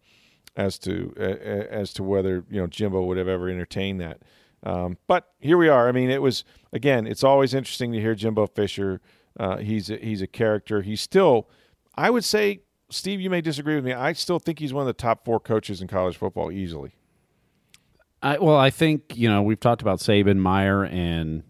[0.57, 4.22] as to uh, as to whether you know Jimbo would have ever entertained that.
[4.62, 5.88] Um, but here we are.
[5.88, 7.07] I mean, it was again.
[7.07, 9.00] It's always interesting to hear Jimbo Fisher.
[9.38, 10.83] Uh, he's a, he's a character.
[10.83, 11.48] He's still,
[11.94, 13.20] I would say, Steve.
[13.20, 13.92] You may disagree with me.
[13.92, 16.95] I still think he's one of the top four coaches in college football easily.
[18.22, 21.42] I, well, I think you know we've talked about Saban, Meyer, and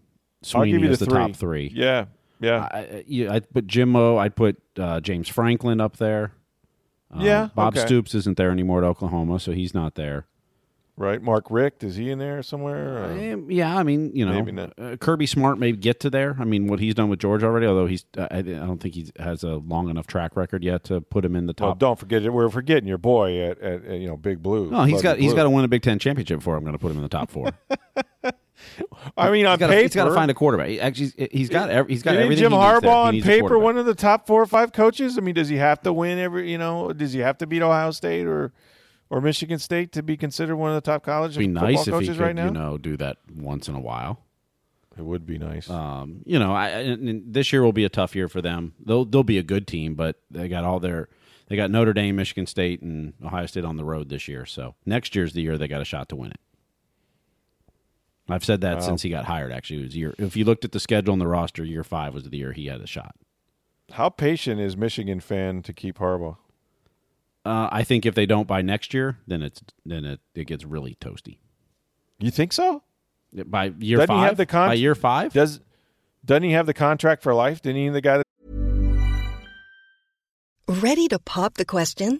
[0.43, 1.71] Swinney as the, the top three.
[1.73, 2.05] Yeah,
[2.39, 2.67] yeah.
[2.71, 4.17] I, yeah, I'd put Jimbo.
[4.17, 6.33] I'd put uh, James Franklin up there.
[7.11, 7.85] Um, yeah, Bob okay.
[7.85, 10.27] Stoops isn't there anymore at Oklahoma, so he's not there.
[10.99, 13.03] Right, Mark Richt is he in there somewhere?
[13.03, 16.35] Uh, yeah, I mean, you know, uh, Kirby Smart may get to there.
[16.39, 18.95] I mean, what he's done with George already, although he's, uh, I, I, don't think
[18.95, 21.67] he has a long enough track record yet to put him in the top.
[21.67, 22.31] Well, don't forget it.
[22.31, 24.71] We're forgetting your boy at, at, at you know Big Blue.
[24.71, 26.79] No, he's got he's got to win a Big Ten championship before I'm going to
[26.79, 27.51] put him in the top four.
[29.15, 30.69] I mean, on he's paper, he's got to find a quarterback.
[30.69, 32.41] He actually, he's got every, he's got everything.
[32.41, 35.19] Jim Harbaugh on paper, one of the top four or five coaches.
[35.19, 36.51] I mean, does he have to win every?
[36.51, 38.51] You know, does he have to beat Ohio State or?
[39.09, 41.99] Or Michigan State to be considered one of the top college It'd be nice if
[41.99, 42.45] he could, right now?
[42.45, 44.19] You know, do that once in a while.
[44.97, 45.69] It would be nice.
[45.69, 48.73] Um, you know, I, this year will be a tough year for them.
[48.83, 51.07] They'll they'll be a good team, but they got all their
[51.47, 54.45] they got Notre Dame, Michigan State, and Ohio State on the road this year.
[54.45, 56.39] So next year's the year they got a shot to win it.
[58.29, 58.81] I've said that wow.
[58.81, 59.51] since he got hired.
[59.51, 60.15] Actually, it was year.
[60.17, 62.65] If you looked at the schedule and the roster, year five was the year he
[62.65, 63.15] had a shot.
[63.91, 66.37] How patient is Michigan fan to keep Harbaugh?
[67.47, 70.65] Uh, I think if they don't by next year, then it's then it, it gets
[70.65, 71.37] really toasty.
[72.19, 72.83] You think so?
[73.45, 75.61] By year Doesn't he five, have the con- by year five, Does
[76.25, 77.61] doesn't he have the contract for life?
[77.61, 78.25] Didn't he the guy that
[80.67, 82.19] Ready to pop the question?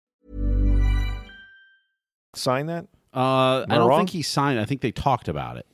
[2.33, 2.87] Sign that?
[3.13, 3.99] uh, I I don't wrong?
[3.99, 4.59] think he signed.
[4.59, 5.65] I think they talked about it.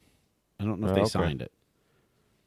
[0.59, 1.09] I don't know if Oh, they okay.
[1.09, 1.51] signed it.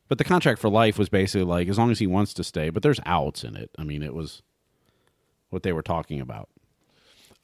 [0.09, 2.71] But the contract for life was basically like as long as he wants to stay.
[2.71, 3.71] But there's outs in it.
[3.79, 4.43] I mean, it was
[5.51, 6.49] what they were talking about.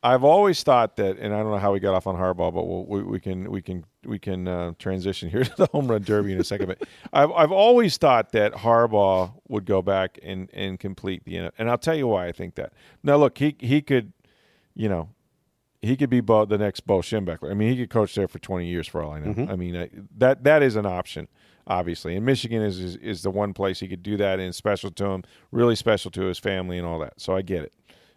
[0.02, 2.64] I've always thought that, and I don't know how we got off on Harbaugh, but
[2.66, 6.02] we'll, we, we can we can we can uh, transition here to the home run
[6.02, 6.66] derby in a second.
[6.66, 11.70] But I've I've always thought that Harbaugh would go back and and complete the and
[11.70, 12.72] I'll tell you why I think that.
[13.02, 14.12] Now look, he he could,
[14.74, 15.08] you know,
[15.82, 17.50] he could be Bo, the next Bo Schembechler.
[17.50, 19.32] I mean, he could coach there for twenty years for all I know.
[19.50, 21.28] I mean, I, that that is an option,
[21.66, 22.16] obviously.
[22.16, 25.04] And Michigan is, is is the one place he could do that and special to
[25.06, 27.20] him, really special to his family and all that.
[27.20, 27.72] So I get it.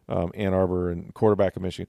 [0.07, 1.87] Um, Ann Arbor and quarterback of Michigan.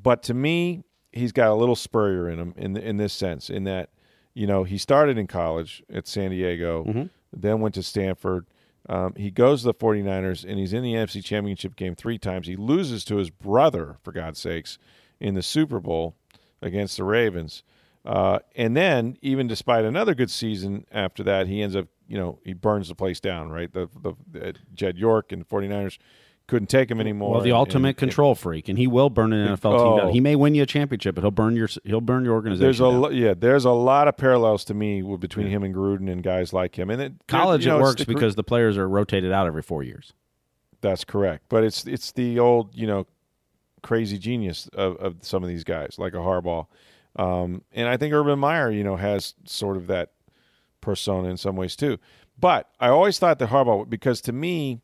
[0.00, 3.64] But to me, he's got a little Spurrier in him in in this sense, in
[3.64, 3.90] that
[4.34, 6.84] you know he started in college at San Diego,
[7.32, 8.46] then went to Stanford.
[8.88, 12.46] Um, he goes to the 49ers and he's in the NFC Championship game three times.
[12.46, 14.78] He loses to his brother, for God's sakes,
[15.20, 16.16] in the Super Bowl
[16.62, 17.62] against the Ravens.
[18.04, 22.38] Uh, and then, even despite another good season after that, he ends up, you know,
[22.44, 23.72] he burns the place down, right?
[23.72, 25.98] The, the, the Jed York and the 49ers
[26.50, 27.30] couldn't take him anymore.
[27.32, 29.98] Well, the and- ultimate and- control freak, and he will burn an NFL team Oh.
[30.00, 30.12] down.
[30.12, 32.62] He may win you a championship, but he'll burn your he'll burn your organization.
[32.64, 33.14] There's a down.
[33.16, 36.78] yeah, there's a lot of parallels to me between him and Gruden and guys like
[36.78, 36.90] him.
[36.90, 39.62] And it, college you know, it works the because the players are rotated out every
[39.62, 40.12] four years.
[40.82, 41.44] that's correct.
[41.48, 43.06] But it's it's the old you know
[43.82, 46.66] crazy genius of, of some of these guys like a Harbaugh,
[47.16, 50.10] um, and I think Urban Meyer you know has sort of that
[50.80, 51.98] persona in some ways too.
[52.38, 54.80] But I always thought that Harbaugh because to me.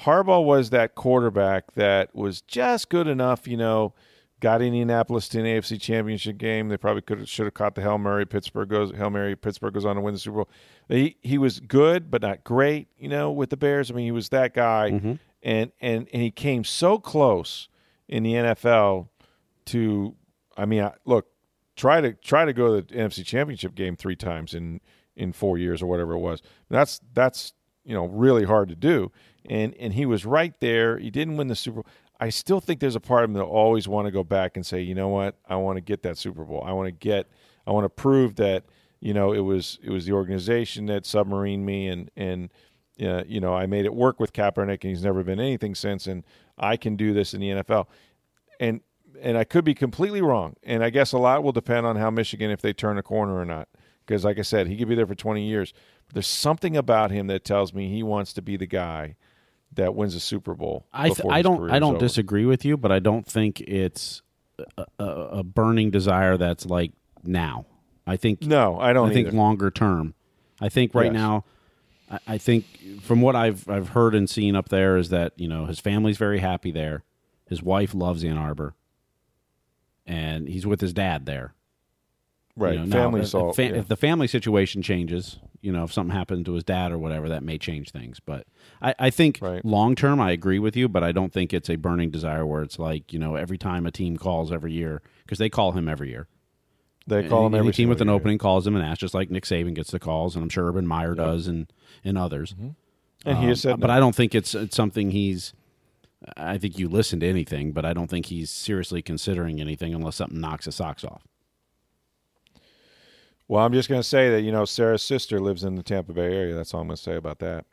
[0.00, 3.94] Harbaugh was that quarterback that was just good enough, you know,
[4.40, 6.68] got Indianapolis to an AFC championship game.
[6.68, 8.26] They probably could have, should have caught the Hail Mary.
[8.26, 9.36] Pittsburgh goes Hail Mary.
[9.36, 10.48] Pittsburgh goes on to win the Super Bowl.
[10.88, 13.90] He he was good, but not great, you know, with the Bears.
[13.90, 15.14] I mean, he was that guy, mm-hmm.
[15.42, 17.68] and and and he came so close
[18.08, 19.08] in the NFL
[19.66, 20.16] to.
[20.54, 21.28] I mean, I, look,
[21.76, 24.80] try to try to go to the NFC Championship game three times in
[25.16, 26.42] in four years or whatever it was.
[26.68, 27.52] That's that's
[27.84, 29.12] you know really hard to do.
[29.48, 30.98] And and he was right there.
[30.98, 31.86] He didn't win the Super Bowl.
[32.20, 34.64] I still think there's a part of him that always want to go back and
[34.64, 36.62] say, you know what, I want to get that Super Bowl.
[36.64, 37.28] I want to get.
[37.66, 38.64] I want to prove that
[39.00, 42.50] you know it was it was the organization that submarined me and and.
[43.02, 46.06] Uh, you know, I made it work with Kaepernick, and he's never been anything since.
[46.06, 46.22] And
[46.58, 47.86] I can do this in the NFL.
[48.60, 48.82] And
[49.20, 50.56] and I could be completely wrong.
[50.62, 53.36] And I guess a lot will depend on how Michigan if they turn a corner
[53.36, 53.68] or not.
[54.04, 55.72] Because like I said, he could be there for 20 years.
[56.06, 59.16] But there's something about him that tells me he wants to be the guy
[59.74, 60.86] that wins a Super Bowl.
[60.92, 62.04] I th- I don't I don't over.
[62.04, 64.22] disagree with you, but I don't think it's
[64.78, 66.92] a, a, a burning desire that's like
[67.24, 67.66] now.
[68.06, 69.36] I think No, I don't I think either.
[69.36, 70.14] longer term.
[70.60, 71.14] I think right Yes.
[71.14, 71.44] now,
[72.10, 72.66] I, I think
[73.02, 76.18] from what I've I've heard and seen up there is that you know his family's
[76.18, 77.04] very happy there.
[77.48, 78.74] His wife loves Ann Arbor,
[80.06, 81.54] and he's with his dad there.
[82.56, 82.74] Right.
[82.78, 83.58] You know, Family if- salt.
[83.58, 83.78] If, yeah.
[83.80, 87.28] if the family situation changes, you know, if something happened to his dad or whatever,
[87.28, 88.18] that may change things.
[88.20, 88.46] But
[88.80, 89.64] I, I think Right.
[89.64, 92.62] long term, I agree with you, but I don't think it's a burning desire where
[92.62, 95.88] it's like, you know, every time a team calls every year, because they call him
[95.88, 96.26] every year.
[97.06, 98.14] they call him every team with an year.
[98.16, 100.66] opening calls him and asks, just like Nick Saban gets the calls, and I'm sure
[100.66, 101.72] Urban Meyer does, and
[102.04, 102.54] and others.
[103.24, 103.90] And he has said Um, but.
[103.90, 105.52] I don't think it's, it's something he's.
[106.36, 110.16] I think you listen to anything, but I don't think he's seriously considering anything unless
[110.16, 111.22] something knocks his socks off.
[113.52, 116.14] Well, I'm just going to say that, you know, Sarah's sister lives in the Tampa
[116.14, 116.54] Bay area.
[116.54, 117.66] That's all I'm going to say about that.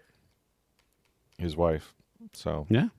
[1.37, 1.93] His wife.
[2.33, 2.89] So, Yeah.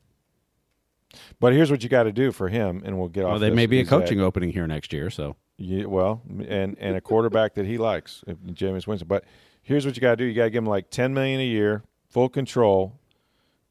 [1.40, 3.32] but here's what you got to do for him, and we'll get off.
[3.32, 6.22] Well, there may be a is that- coaching opening here next year, so Yeah, well,
[6.48, 9.06] and and a quarterback that he likes, Jameis Winston.
[9.08, 9.24] But
[9.62, 11.46] here's what you got to do: you got to give him like ten million a
[11.46, 12.98] year, full control,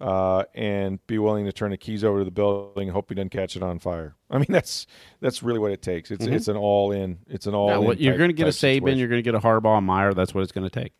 [0.02, 3.16] uh, and be willing to turn the keys over to the building and hope he
[3.16, 4.16] doesn't catch it on fire.
[4.30, 4.88] I mean, that's
[5.20, 6.12] that's really what it takes.
[6.12, 7.20] It's it's an all in.
[7.28, 7.84] It's an all.
[7.84, 9.00] What- you're going to get a Saban, situation.
[9.00, 10.14] you're going to get a Harbaugh, Meyer.
[10.14, 10.94] That's what it's going to take.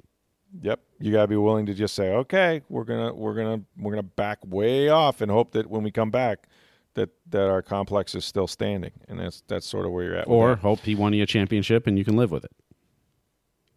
[0.62, 3.92] Yep, you got to be willing to just say, okay, we're gonna we're gonna we're
[3.92, 6.48] gonna back way off and hope that when we come back,
[6.96, 10.28] that that our complex is still standing, and that's that's sort of where you're at.
[10.28, 12.52] Or hope he won you a championship and you can live with it,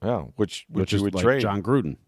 [0.03, 1.99] yeah, which which, which you is would like trade Jon Gruden.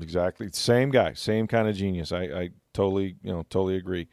[0.00, 2.12] Exactly same guy, same kind of genius.
[2.12, 4.08] I, I totally you know totally agree.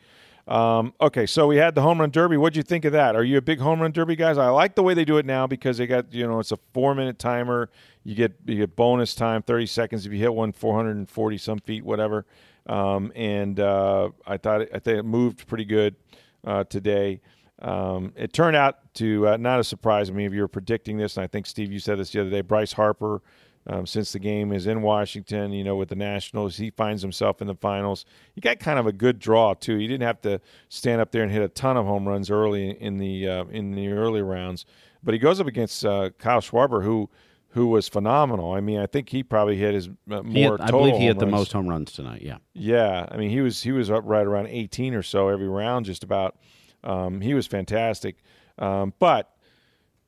[0.48, 2.36] Um, okay, so we had the home run derby.
[2.36, 3.15] What'd you think of that?
[3.15, 4.38] Are you a big home run derby guys?
[4.38, 6.60] I like the way they do it now because they got you know it's a
[6.74, 7.70] four minute timer.
[8.04, 11.10] You get you get bonus time, thirty seconds if you hit one four hundred and
[11.10, 12.26] forty some feet, whatever.
[12.67, 15.96] Um, and uh, I thought it, I think it moved pretty good
[16.44, 17.22] uh, today.
[17.62, 20.10] Um, it turned out to uh, not a surprise.
[20.10, 22.22] I mean, if you were predicting this, and I think Steve, you said this the
[22.22, 23.22] other day, Bryce Harper.
[23.67, 27.41] Um, since the game is in Washington, you know, with the Nationals, he finds himself
[27.41, 28.06] in the finals.
[28.34, 29.78] He got kind of a good draw too.
[29.78, 32.71] He didn't have to stand up there and hit a ton of home runs early
[32.71, 34.65] in the uh, in the early rounds,
[35.04, 37.08] but he goes up against uh, Kyle Schwarber, who
[37.50, 38.54] who was phenomenal.
[38.54, 40.58] I mean, I think he probably hit his uh, more.
[40.58, 42.21] Hit, I believe he hit the most home runs tonight.
[42.24, 42.38] Yeah.
[42.54, 45.86] Yeah, I mean he was he was up right around 18 or so every round,
[45.86, 46.38] just about.
[46.84, 48.15] Um, he was fantastic,
[48.58, 49.36] um, but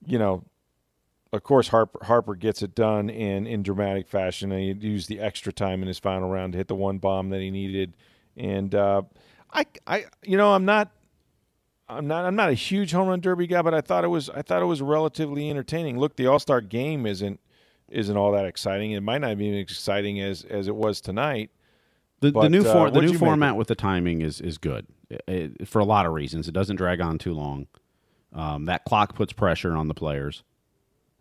[0.08, 0.44] you know,
[1.34, 5.20] of course Harper Harper gets it done in in dramatic fashion, and he used the
[5.20, 7.94] extra time in his final round to hit the one bomb that he needed.
[8.38, 9.02] And uh,
[9.52, 10.92] I I you know I'm not.
[11.90, 12.26] I'm not.
[12.26, 14.30] I'm not a huge home run derby guy, but I thought it was.
[14.30, 16.00] I thought it was relatively entertaining.
[16.00, 17.40] Look, the All Star game isn't
[17.90, 18.92] isn't all that exciting.
[18.92, 21.52] It might not be as exciting as as it was tonight.
[22.22, 24.88] The, the new uh, the new you make format with the timing is is good
[25.10, 26.48] It- it- for a lot of reasons.
[26.48, 27.68] It doesn't drag on too long.
[28.32, 30.42] Um, that clock puts pressure on the players,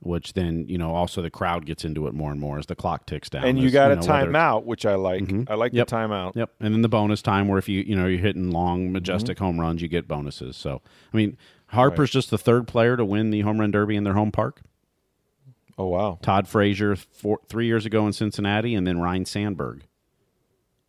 [0.02, 2.74] which then you know also the crowd gets into it more and more as the
[2.76, 3.44] clock ticks down.
[3.44, 5.30] and you As, got a know, it's- timeout, which I like.
[5.48, 5.86] I like Yep.
[5.88, 6.36] the timeout.
[6.36, 9.36] Yep, and then the bonus time where if you you know you're hitting long majestic
[9.36, 9.44] Mm-hmm.
[9.44, 10.56] home runs, you get bonuses.
[10.56, 11.36] So I mean,
[11.68, 14.60] Harper's just the third player to win the home run derby in their home park.
[15.78, 19.84] Oh wow, Todd Frazier four, three years ago in Cincinnati, and then Ryne Sandberg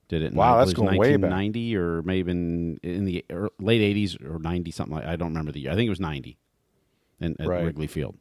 [0.10, 0.32] did it.
[0.34, 1.32] In, Wow, that's going way back.
[1.32, 3.24] 1990 or maybe in, in the
[3.60, 5.06] late 80s or 90 something like.
[5.06, 5.72] I don't remember the year.
[5.72, 6.38] I think it was 90,
[7.22, 7.64] in, at Right.
[7.64, 8.18] Wrigley Field.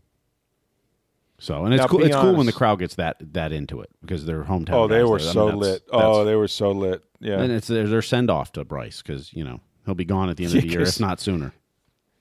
[1.38, 2.04] So and it's Now, cool.
[2.04, 4.72] It's cool when the crowd gets that that into it because they're hometown.
[4.74, 5.30] oh they were there.
[5.30, 5.86] I mean, so that's- lit.
[5.86, 7.02] that's- Oh, they were so lit.
[7.20, 10.28] Yeah, and it's their, their send off to Bryce because you know he'll be gone
[10.28, 11.52] at the end of the year, if not sooner.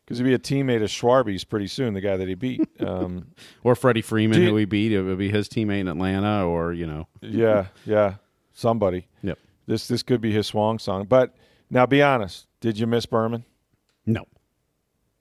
[0.05, 1.93] because he'd be a teammate of Schwarby's pretty soon.
[1.93, 2.67] The guy that he beat.
[2.81, 3.27] Um,
[3.63, 6.73] Or Freddie Freeman, you- who he beat, it would be his teammate in Atlanta, or
[6.73, 8.15] you know, yeah, yeah,
[8.53, 9.07] somebody.
[9.21, 9.37] yep.
[9.67, 11.05] This this could be his swan song.
[11.05, 11.35] But
[11.69, 12.47] now, be honest.
[12.59, 13.45] Did you miss Berman?
[14.05, 14.25] No,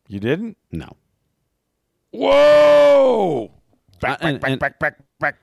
[0.08, 0.56] You didn't.
[0.72, 0.96] no.
[2.12, 3.52] Whoa!
[4.02, 5.36] I, and- and back, back, back.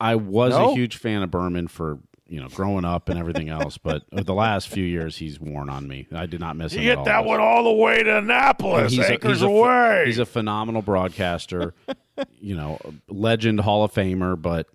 [0.00, 0.70] I was No?
[0.72, 4.34] a huge fan of Berman for you know growing up and everything else, but the
[4.34, 6.06] last few years he's worn on me.
[6.12, 6.82] I did not miss him.
[6.82, 7.04] You at hit all.
[7.06, 10.02] that one all the way to Annapolis, he's a- acres a, ph- away.
[10.06, 11.72] He's a phenomenal broadcaster,
[12.40, 12.78] you know,
[13.08, 14.66] legend, Hall of Famer, but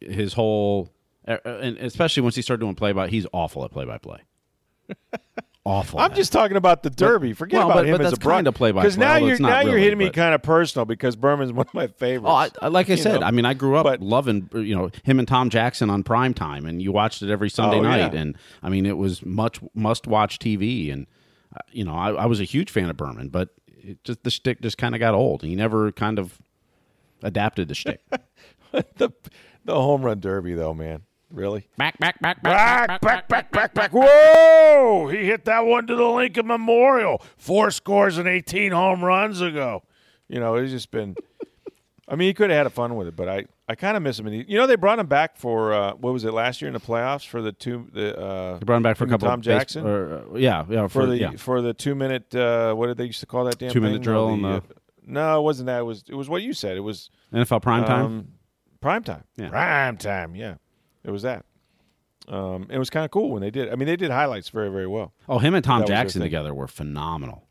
[0.00, 0.92] his whole,
[1.26, 4.20] uh, and especially once he started doing play by, he's awful at play by play.
[5.64, 6.00] Awful.
[6.00, 7.34] I'm just talking about the Derby.
[7.34, 9.32] Forget well, about but- him but as that's a broad- kinda play-by-play, Because now you're
[9.32, 11.88] it's not now you're really, hitting me kind of personal because Berman's one of my
[11.88, 12.24] favorites.
[12.26, 14.74] Oh, I, I- like I said, know, I mean, I grew up but- loving you
[14.74, 17.82] know him and Tom Jackson on prime time, and you watched it every Sunday Oh,
[17.82, 18.20] night, yeah.
[18.20, 21.06] and I mean, it was much must watch TV, and
[21.54, 24.30] uh, you know, I, I was a huge fan of Berman, but it just the
[24.30, 25.42] shtick just kind of got old.
[25.42, 26.40] He never kind of
[27.22, 28.00] adapted the shtick.
[28.72, 29.10] the
[29.66, 31.02] the home run derby though, man.
[31.30, 31.68] Really?
[31.76, 33.90] back, back, back, Back, back, back, back, back.
[33.92, 35.08] Whoa!
[35.08, 37.22] He hit that one to the Lincoln Memorial.
[37.36, 39.82] Four scores and 18 home runs ago.
[40.28, 41.16] You know, it's just been.
[42.10, 44.02] I mean, he could have had a fun with it, but I, I kind of
[44.02, 44.26] miss him.
[44.26, 46.66] And he, you know, they brought him back for uh, what was it last year
[46.68, 48.18] in the playoffs for the two the.
[48.18, 49.28] Uh, They brought him back for a couple.
[49.28, 51.30] Tom of base- Jackson or, uh, yeah, yeah, for, the yeah.
[51.36, 52.34] for the two minute.
[52.34, 54.60] Uh, what did they used to call that damn Two-minute drill No, the- uh,
[55.06, 55.80] no, it wasn't that.
[55.80, 56.78] It was it was what you said.
[56.78, 58.04] It was NFL prime time.
[58.06, 58.28] um,
[58.80, 59.24] prime time.
[59.36, 59.50] Yeah.
[59.50, 60.34] Prime time.
[60.34, 60.54] Yeah,
[61.08, 61.44] it was that.
[62.28, 63.70] Um, it was kind of cool when they did.
[63.72, 65.14] I mean, they did highlights very, very well.
[65.28, 66.26] Oh, him and Tom That was their Jackson thing.
[66.26, 67.44] together were phenomenal.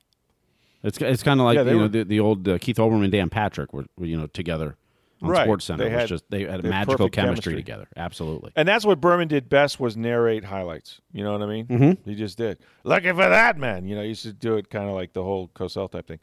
[0.83, 2.77] It's it's kind of like Yeah, they you know were- the, the old uh, Keith
[2.77, 4.77] Olbermann, Dan Patrick were, were, you know together
[5.23, 5.43] on Right.
[5.45, 5.85] Sports Center.
[5.85, 7.63] They It was had- just they had they had magical perfect chemistry, chemistry.
[7.63, 7.87] together.
[7.97, 8.51] Absolutely.
[8.55, 11.01] And that's what Berman did best was narrate highlights.
[11.11, 11.65] You know what I mean?
[11.65, 12.09] Mm-hmm.
[12.09, 12.59] He just did.
[12.83, 13.87] Looking for that man.
[13.87, 16.19] You know, he used to do it kind of like the whole Cosell type thing.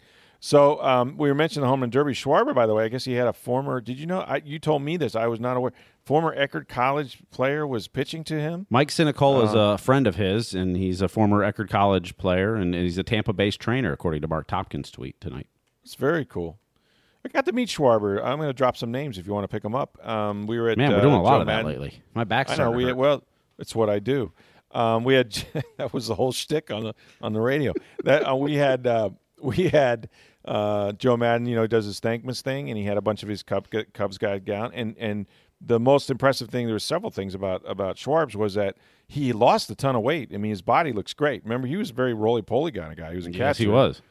[0.47, 2.13] So um, we were mentioning the home run derby.
[2.13, 3.81] Schwarber, by the way, I guess he had a former.
[3.81, 4.21] Did you know?
[4.21, 5.17] I, you told me this.
[5.17, 5.73] I was not aware.
[6.05, 8.67] Former Eckerd College player was pitching to him.
[8.69, 9.73] Mike Sinicola is Uh-huh.
[9.73, 13.59] a friend of his, and he's a former Eckerd College player, and he's a Tampa-based
[13.59, 15.47] trainer, according to Mark Tompkins' tweet tonight.
[15.83, 16.59] It's very cool.
[17.25, 18.23] I got to meet Schwarber.
[18.23, 19.97] I'm going to drop some names if you want to pick them up.
[20.07, 22.03] Um, we were at Man, we're uh, doing a lot Joe of that Maddon- lately.
[22.15, 22.71] My back's I know.
[22.71, 23.25] We had, well,
[23.59, 24.31] it's what I do.
[24.73, 25.33] Um, we had
[25.79, 27.73] that was the whole shtick on the on the radio.
[28.05, 29.09] That uh, we had uh,
[29.41, 30.11] we had
[30.45, 33.29] uh, Joe Maddon, you know, does his Thanksmas thing, and he had a bunch of
[33.29, 34.73] his Cub, Cubs guys down.
[34.75, 35.27] And and
[35.61, 38.77] the most impressive thing, there were several things about about Schwartz was that
[39.09, 40.31] he lost a ton of weight.
[40.35, 41.43] I mean, his body looks great.
[41.45, 43.11] Remember, he was a very roly poly kind of guy.
[43.11, 43.63] He was a yes, catcher.
[43.63, 44.03] he was.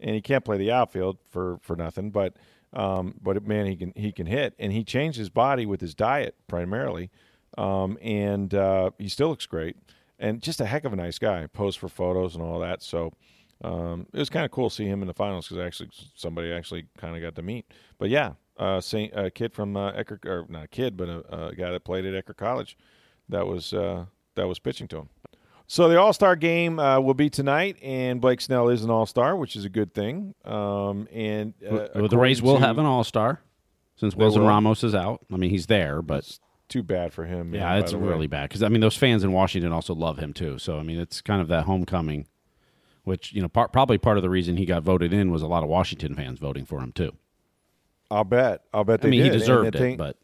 [0.00, 2.10] and he can't play the outfield for for nothing.
[2.10, 2.34] But
[2.72, 5.94] um, but man, he can he can hit, and he changed his body with his
[5.94, 7.10] diet primarily,
[7.56, 9.76] um, and uh, he still looks great,
[10.18, 11.46] and just a heck of a nice guy.
[11.46, 13.12] Posed for photos and all that, so.
[13.62, 16.52] Um, it was kind of cool to see him in the finals because actually somebody
[16.52, 17.66] actually kind of got to meet.
[17.98, 21.48] But yeah, uh, Saint, a kid from uh, Eckerd, or not a kid, but a,
[21.48, 22.76] a guy that played at Eckerd College,
[23.28, 25.08] that was uh, that was pitching to him.
[25.66, 29.06] So the All Star game uh, will be tonight, and Blake Snell is an All
[29.06, 30.34] Star, which is a good thing.
[30.44, 33.40] Um, and uh, Well, the Rays will to- have an All Star
[33.96, 34.48] since Wilson will.
[34.48, 35.20] Ramos is out.
[35.32, 37.54] I mean, he's there, but It's too bad for him.
[37.54, 38.08] yeah, by it's the way.
[38.08, 40.58] really bad because I mean, those fans in Washington also love him too.
[40.58, 42.26] So I mean, it's kind of that homecoming,
[43.04, 45.46] which you know, part, probably part of the reason he got voted in was a
[45.46, 47.12] lot of Washington fans voting for him too.
[48.10, 48.62] I'll bet.
[48.74, 49.00] I'll bet.
[49.02, 49.32] They I mean, he did.
[49.34, 50.16] And deserved it, thing- but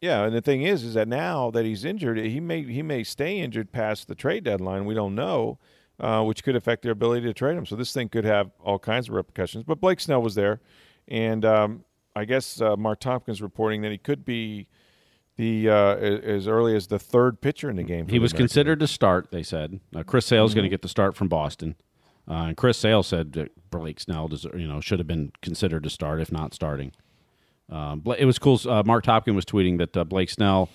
[0.00, 3.02] Yeah, and the thing is, is that now that he's injured, he may he may
[3.04, 4.84] stay injured past the trade deadline.
[4.84, 5.58] We don't know,
[5.98, 7.66] uh, which could affect their ability to trade him.
[7.66, 9.64] So this thing could have all kinds of repercussions.
[9.64, 10.60] But Blake Snell was there,
[11.08, 11.84] and um,
[12.14, 14.66] I guess uh, Mark Tompkins reporting that he could be
[15.36, 18.08] the uh, as early as the third pitcher in the game.
[18.08, 19.30] he was considered to start.
[19.30, 20.56] They said uh, Chris Sale's Mm-hmm.
[20.58, 21.76] going to get the start from Boston,
[22.28, 25.82] uh, and Chris Sale said that Blake Snell, deser- you know, should have been considered
[25.84, 26.92] to start if not starting.
[27.70, 28.58] Um, it was cool.
[28.66, 30.68] Uh, Marc Topkin was tweeting that uh, Blake Snell.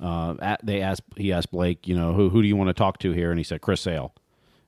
[0.00, 2.74] Uh, at, they asked he asked Blake, you know, who who do you want to
[2.74, 3.30] talk to here?
[3.30, 4.14] And he said Chris Sale.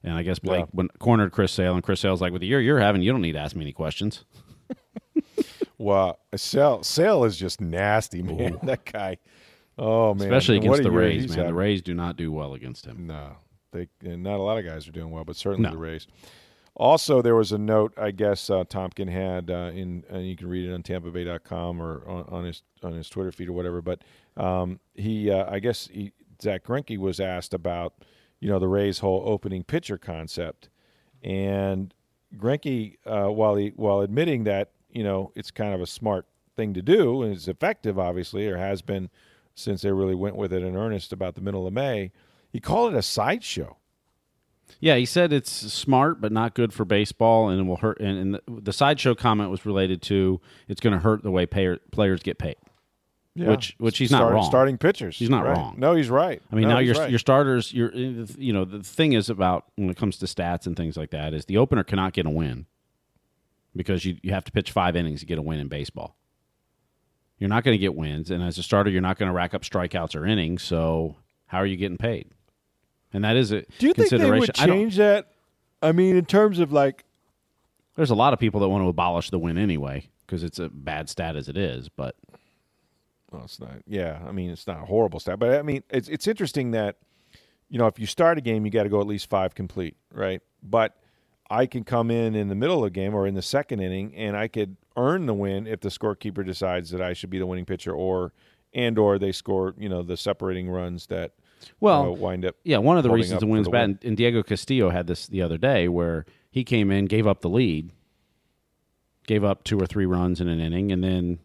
[0.05, 0.71] And I guess Blake Yeah.
[0.73, 3.23] went, cornered Chris Sale, and Chris Sale's like, with the year you're having, you don't
[3.23, 4.25] need to ask me any questions.
[5.79, 8.59] Well, Sale Sale is just nasty, man.
[8.63, 9.17] That guy.
[9.77, 11.47] Oh man, Especially against the Rays, man.
[11.47, 11.55] The.
[11.55, 13.07] Rays do not do well against him.
[13.09, 13.33] No,
[13.73, 15.73] they and not a lot of guys are doing well, but certainly No.
[15.73, 16.07] the Rays.
[16.75, 20.49] Also, there was a note I guess uh, Topkin had uh, in, and you can
[20.49, 23.83] read it on TampaBay.com or on, on his on his Twitter feed or whatever.
[23.83, 24.03] But
[24.37, 27.95] um, he, uh, I guess he, Zack Greinke was asked about
[28.41, 30.71] you know the Rays' whole opening pitcher concept,
[31.23, 31.93] and
[32.37, 36.75] Greinke, uh, while he while admitting that you know it's kind of a smart thing
[36.75, 39.11] to do and it's effective, obviously, or has been
[39.55, 42.11] since they really went with it in earnest about the middle of May,
[42.53, 43.77] he called it a sideshow.
[44.81, 48.01] Yeah, he said it's smart but not good for baseball, and it will hurt.
[48.01, 51.47] And, and the, the sideshow comment was related to it's going to hurt the way
[51.47, 52.57] payer, players get paid.
[53.35, 53.49] Yeah.
[53.49, 54.45] Which- which he's not wrong.
[54.45, 55.17] Starting pitchers.
[55.19, 55.57] He's not Right.
[55.57, 55.77] wrong.
[55.79, 56.43] No, he's right.
[56.51, 57.09] I mean, No, now your right.
[57.11, 60.77] your starters, your you know the thing is about when it comes to stats and
[60.77, 62.67] things like that is the opener cannot get a win
[63.75, 66.17] because you you have to pitch five innings to get a win in baseball.
[67.39, 69.55] You're not going to get wins, and as a starter, you're not going to rack
[69.55, 70.63] up strikeouts or innings.
[70.63, 72.31] So how are you getting paid?
[73.13, 75.29] And that is a Do you think they would I change that?
[75.83, 77.05] I mean, in terms of like,
[77.97, 80.69] There's a lot of people that want to abolish the win anyway because it's a
[80.69, 81.89] bad stat as it is.
[81.89, 82.17] But
[83.31, 83.83] well, it's not.
[83.87, 86.97] Yeah, I mean, it's not a horrible stat, but I mean, it's it's interesting that
[87.69, 89.97] you know if you start a game, you got to go at least five complete,
[90.13, 90.41] right?
[90.63, 90.97] But
[91.51, 94.15] I can come in in the middle of the game or in the second inning,
[94.15, 97.47] and I could earn the win if the scorekeeper decides that I should be the
[97.47, 98.33] winning pitcher, or
[98.73, 101.33] and or they score, you know, the separating runs that
[101.81, 102.57] Well, uh, wind up.
[102.65, 103.99] yeah, one of the reasons the the bad, win.
[104.03, 107.49] and, Diego Castillo had this the other day where he came in, gave up the
[107.49, 107.91] lead,
[109.27, 111.39] gave up two or three runs in an inning, and then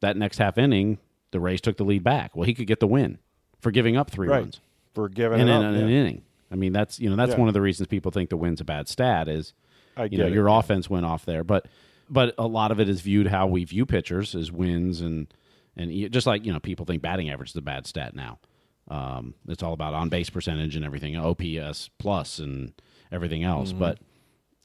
[0.00, 0.98] that next half inning,
[1.30, 2.36] the Rays took the lead back.
[2.36, 3.18] Well, he could get the win
[3.60, 4.60] for giving up three right runs
[4.94, 5.74] for giving in it an, up.
[5.82, 6.22] an inning.
[6.50, 7.38] I mean, that's you know that's Yeah.
[7.38, 9.52] one of the reasons people think the win's a bad stat is
[9.96, 10.58] I you know it, your yeah.
[10.58, 11.66] offense went off there, but
[12.08, 15.26] but a lot of it is viewed how we view pitchers as wins and
[15.76, 18.38] and just like you know people think batting average is a bad stat now.
[18.88, 22.72] Um, it's all about on base percentage and everything, OPS plus and
[23.10, 23.70] everything else.
[23.70, 23.78] Mm-hmm.
[23.78, 23.98] But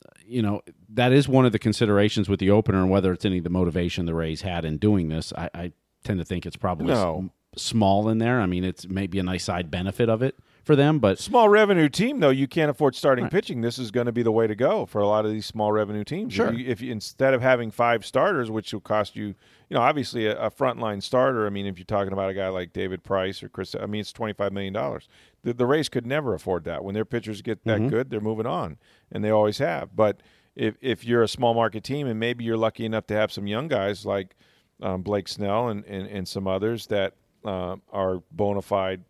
[0.05, 3.25] uh, you know that is one of the considerations with the opener and whether it's
[3.25, 5.31] any of the motivation the Rays had in doing this.
[5.37, 5.71] I, I
[6.03, 7.29] tend to think it's probably No.
[7.55, 8.39] s- small in there.
[8.41, 11.89] I mean, it's maybe a nice side benefit of it for them, but Small revenue
[11.89, 13.61] team, though, you can't afford starting pitching.
[13.61, 15.71] This is going to be the way to go for a lot of these small
[15.71, 16.33] revenue teams.
[16.33, 16.49] Sure.
[16.49, 19.33] If you, if you, instead of having five starters, which will cost you,
[19.69, 21.45] you know, obviously a, a frontline starter.
[21.45, 24.01] I mean, if you're talking about a guy like David Price or Chris, I mean,
[24.01, 25.07] it's twenty five million dollars.
[25.43, 26.83] The, the Rays could never afford that.
[26.83, 28.77] When their pitchers get that good, they're moving on,
[29.11, 29.95] and they always have.
[29.95, 30.21] But
[30.55, 33.47] if if you're a small market team and maybe you're lucky enough to have some
[33.47, 34.35] young guys like
[34.81, 37.13] um, Blake Snell and, and, and some others that
[37.45, 39.03] uh, are bona fide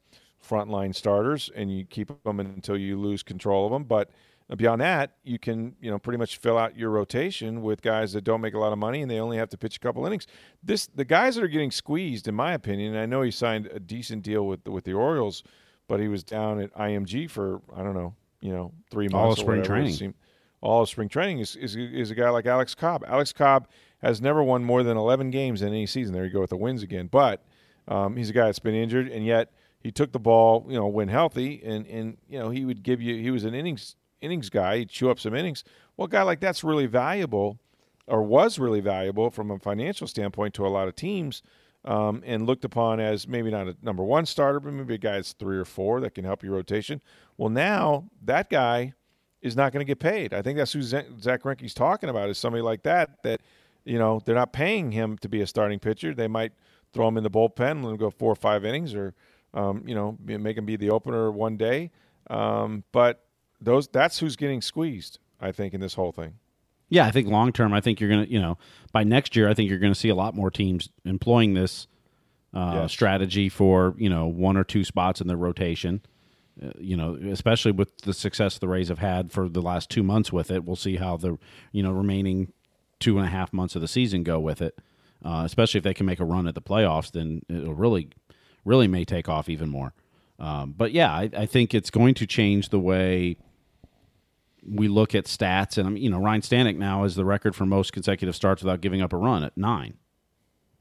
[0.48, 3.84] frontline starters, and you keep them until you lose control of them.
[3.84, 4.10] But
[4.58, 8.24] beyond that, you can you know pretty much fill out your rotation with guys that
[8.24, 10.28] don't make a lot of money and they only have to pitch a couple innings.
[10.64, 12.96] This the guys that are getting squeezed, in my opinion.
[12.96, 15.44] I know he signed a decent deal with with the Orioles,
[15.88, 19.46] but he was down at IMG for I don't know, you know, three months All
[19.46, 19.64] spring.
[19.64, 19.94] Training.
[19.94, 20.16] seemed-
[20.62, 23.06] all of spring training is, is is a guy like Alex Cobb.
[23.08, 23.68] Alex Cobb
[24.02, 26.14] has never won more than 11 games in any season.
[26.14, 27.08] There you go with the wins again.
[27.08, 27.46] But
[27.88, 30.88] um, he's a guy that's been injured, and yet he took the ball, you know,
[30.88, 33.16] when healthy, and and you know he would give you.
[33.16, 34.84] He was an innings innings guy.
[34.84, 35.64] Chew up some innings.
[35.98, 37.60] Well, a guy like that's really valuable,
[38.08, 41.42] or was really valuable from a financial standpoint to a lot of teams.
[41.86, 45.14] Um, and looked upon as maybe not a number one starter, but maybe a guy
[45.14, 47.02] that's three or four that can help your rotation.
[47.38, 48.96] Well, now that guy
[49.42, 50.34] is not going to get paid.
[50.34, 53.42] I think that's who Zack Greinke's talking about is somebody like that that
[53.86, 56.14] you know they're not paying him to be a starting pitcher.
[56.14, 56.52] They might
[56.94, 59.14] throw him in the bullpen, let him go four or five innings, or
[59.54, 61.92] um, you know make him be the opener one day.
[62.30, 63.24] Um, but
[63.62, 65.20] those that's who's getting squeezed.
[65.42, 66.34] I think in this whole thing.
[66.90, 68.58] Yeah, I think long term, I think you're going to, you know,
[68.92, 71.88] by next year, I think you're going to see a lot more teams employing this
[72.54, 72.92] uh, yes.
[72.92, 76.02] strategy for, you know, one or two spots in their rotation.
[76.62, 80.04] Uh, you know, especially with the success the Rays have had for the last two
[80.04, 80.66] months with it.
[80.66, 81.38] We'll see how the,
[81.72, 82.52] you know, remaining
[83.00, 84.78] two and a half months of the season go with it.
[85.24, 88.10] Uh, especially if they can make a run at the playoffs, then it'll really,
[88.66, 89.94] really may take off even more.
[90.40, 93.38] Um, but yeah, I, I think it's going to change the way
[94.68, 97.66] we look at stats, and I'm you know Ryan Stanek now is the record for
[97.66, 99.98] most consecutive starts without giving up a run at nine.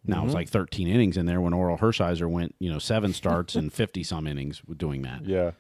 [0.05, 0.27] Now mm-hmm.
[0.27, 3.73] it's like 13 innings in there when Orel Hershiser went, you know, seven starts and
[3.73, 5.25] 50 some innings doing that.
[5.25, 5.53] Yeah.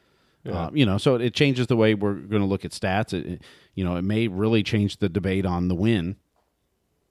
[0.45, 0.53] yeah.
[0.53, 3.13] Uh, you know, so it changes the way we're going to look at stats.
[3.13, 3.43] It, it,
[3.75, 6.17] you know, it may really change the debate on the win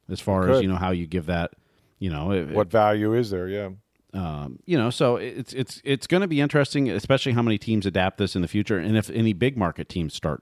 [0.09, 1.51] as far as, you know, how you give that,
[1.99, 3.47] you know, it, what value is there?
[3.47, 3.69] Yeah.
[4.13, 7.85] Um, you know, so it's it's it's going to be interesting, especially how many teams
[7.85, 10.41] adapt this in the future, and if any big market teams start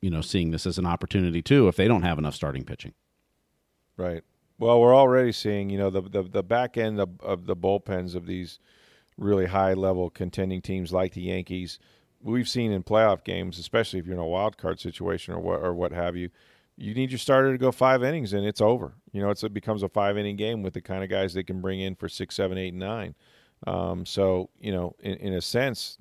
[0.00, 2.94] you know, seeing this as an opportunity too if they don't have enough starting pitching.
[3.96, 4.22] Right.
[4.58, 8.14] Well, we're already seeing, you know, the the, the back end of, of the bullpens
[8.14, 8.58] of these
[9.16, 11.78] really high level contending teams like the Yankees.
[12.20, 15.60] We've seen in playoff games, especially if you're in a wild card situation or what
[15.60, 16.30] or what have you,
[16.76, 18.94] you need your starter to go five innings and it's over.
[19.12, 21.60] You know, it becomes a five inning game with the kind of guys they can
[21.60, 23.14] bring in for six, seven, eight, and nine.
[23.66, 25.98] Um, so you know, in, in a sense,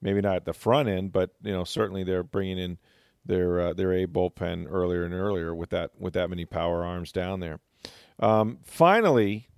[0.00, 2.78] maybe not at the front end, but you know, certainly they're bringing in
[3.26, 7.12] their uh, their A bullpen earlier and earlier with that with that many power arms
[7.12, 7.60] down there.
[8.18, 9.48] Um, finally,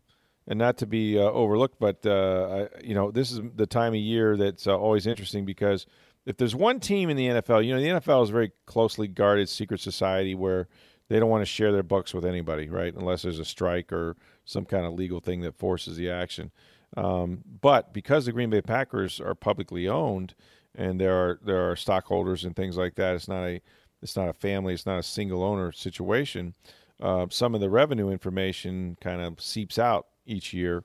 [0.46, 3.94] and not to be uh, overlooked, but uh, I, you know this is the time
[3.94, 5.86] of year that's uh, always interesting because
[6.26, 9.08] if there's one team in the NFL, you know the NFL is a very closely
[9.08, 10.68] guarded secret society where
[11.08, 12.94] they don't want to share their books with anybody, right?
[12.94, 16.50] Unless there's a strike or some kind of legal thing that forces the action.
[16.96, 20.34] Um, but because the Green Bay Packers are publicly owned,
[20.78, 23.16] and there are there are stockholders and things like that.
[23.16, 23.60] It's not a
[24.00, 24.72] it's not a family.
[24.72, 26.54] It's not a single owner situation.
[27.00, 30.84] Uh, some of the revenue information kind of seeps out each year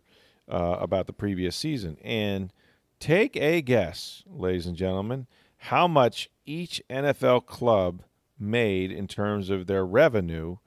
[0.52, 1.98] uh, about the previous season.
[2.04, 2.52] And
[3.00, 5.28] take a guess, ladies and gentlemen,
[5.58, 8.02] how much each NFL club
[8.40, 10.58] made in terms of their revenue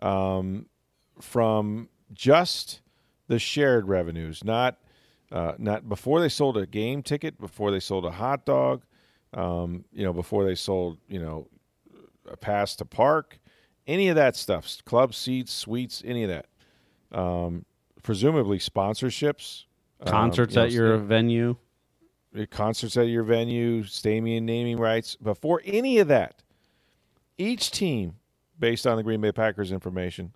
[0.00, 0.66] um,
[1.20, 2.80] from just
[3.28, 4.78] the shared revenues, not
[5.32, 8.82] uh, not before they sold a game ticket, before they sold a hot dog,
[9.32, 11.48] um, you know, before they sold, you know,
[12.30, 13.38] a pass to park,
[13.86, 16.46] any of that stuff, club seats, suites, any of that.
[17.18, 17.64] Um,
[18.02, 19.64] presumably sponsorships,
[20.00, 21.56] um, concerts um, you know, at your venue,
[22.50, 25.16] concerts at your venue, stadium naming rights.
[25.16, 26.42] Before any of that,
[27.38, 28.16] each team,
[28.58, 30.34] based on the Green Bay Packers information,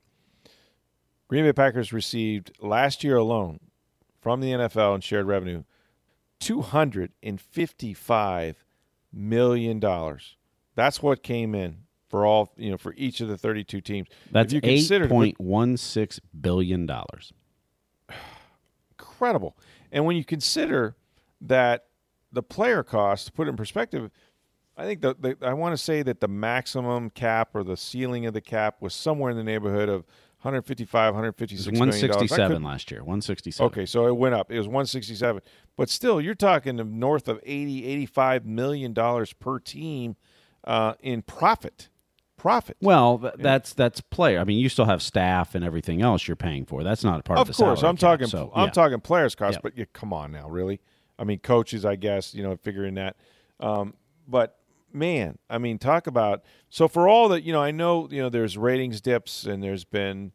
[1.29, 3.61] Green Bay Packers received last year alone
[4.27, 5.63] from the NFL and shared revenue
[6.41, 8.55] $255
[9.13, 9.81] million.
[10.75, 14.09] That's what came in for all, you know, for each of the 32 teams.
[14.33, 16.91] That's $8.16 billion.
[18.99, 19.57] Incredible.
[19.93, 20.97] And when you consider
[21.43, 21.85] that
[22.33, 24.11] the player cost, to put it in perspective,
[24.77, 28.27] I think the, the I want to say that the maximum cap or the ceiling
[28.27, 30.05] of the cap was somewhere in the neighborhood of
[30.43, 33.01] 155, 156 167 last year.
[33.01, 33.67] 167.
[33.67, 34.53] Okay, so it went up.
[34.53, 35.43] It was 167.
[35.77, 40.17] But still, you're talking north of 80, 85 million dollars per team
[40.65, 41.89] uh, in profit.
[42.37, 42.77] Profit.
[42.81, 44.39] Well, th- that's that's player.
[44.39, 46.85] I mean, you still have staff and everything else you're paying for.
[46.85, 47.83] That's not a part of, of the course.
[47.83, 48.27] I'm talking.
[48.27, 48.73] So, I'm yeah.
[48.73, 49.55] talking players cost.
[49.55, 49.61] Yeah.
[49.63, 50.81] But you, come on now, really.
[51.19, 51.87] I mean, coaches.
[51.87, 53.17] I guess you know figuring that.
[53.59, 53.95] Um,
[54.29, 54.59] but
[54.97, 58.29] man, I mean, talk about so for all that you know, I know you know
[58.29, 60.33] there's ratings dips and there's been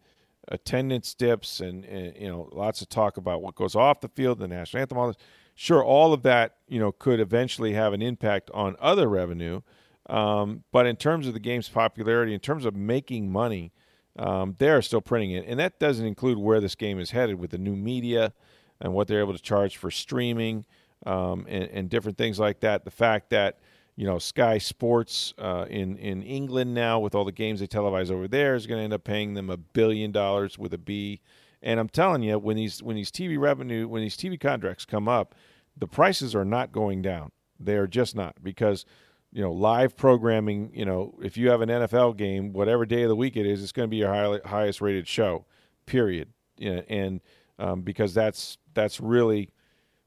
[0.47, 4.39] attendance dips and, and you know lots of talk about what goes off the field,
[4.39, 5.17] the national anthem, all this.
[5.55, 9.61] Sure, all of that you know could eventually have an impact on other revenue,
[10.09, 13.71] um, but in terms of the game's popularity, in terms of making money,
[14.17, 17.39] um, they are still printing it, and that doesn't include where this game is headed
[17.39, 18.33] with the new media
[18.79, 20.65] and what they're able to charge for streaming
[21.05, 22.83] um, and, and different things like that.
[22.83, 23.59] The fact that
[24.01, 28.09] you know, Sky Sports uh, in in England now with all the games they televise
[28.09, 31.21] over there is going to end up paying them a billion dollars with a B.
[31.61, 35.07] And I'm telling you, when these when these TV revenue when these TV contracts come
[35.07, 35.35] up,
[35.77, 37.31] the prices are not going down.
[37.59, 38.85] They are just not because
[39.31, 40.71] you know live programming.
[40.73, 43.61] You know, if you have an NFL game, whatever day of the week it is,
[43.61, 45.45] it's going to be your high, highest rated show.
[45.85, 46.29] Period.
[46.57, 47.21] You know, and
[47.59, 49.51] um, because that's that's really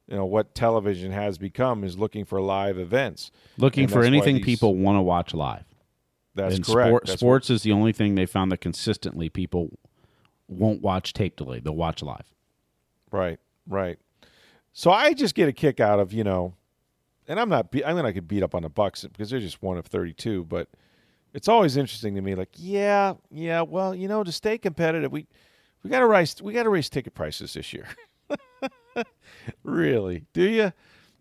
[0.09, 4.37] you know what television has become is looking for live events, looking And for anything
[4.37, 5.65] these- people want to watch live.
[6.35, 6.89] That's and correct.
[6.89, 9.79] sport- That's sports is the only thing they found that consistently people
[10.49, 12.33] won't watch tape delay; they'll watch live.
[13.13, 13.39] Right,
[13.69, 13.99] right.
[14.73, 16.55] So I just get a kick out of you know,
[17.29, 19.39] and I'm not be- I mean, I could beat up on the Bucks because they're
[19.41, 20.69] just one of 32, but
[21.33, 22.35] it's always interesting to me.
[22.35, 23.63] Like, yeah, yeah.
[23.63, 25.29] Well, you know, to stay competitive, we
[25.85, 27.87] we got to raise we got to raise ticket prices this year.
[29.63, 30.25] really?
[30.33, 30.73] Do you?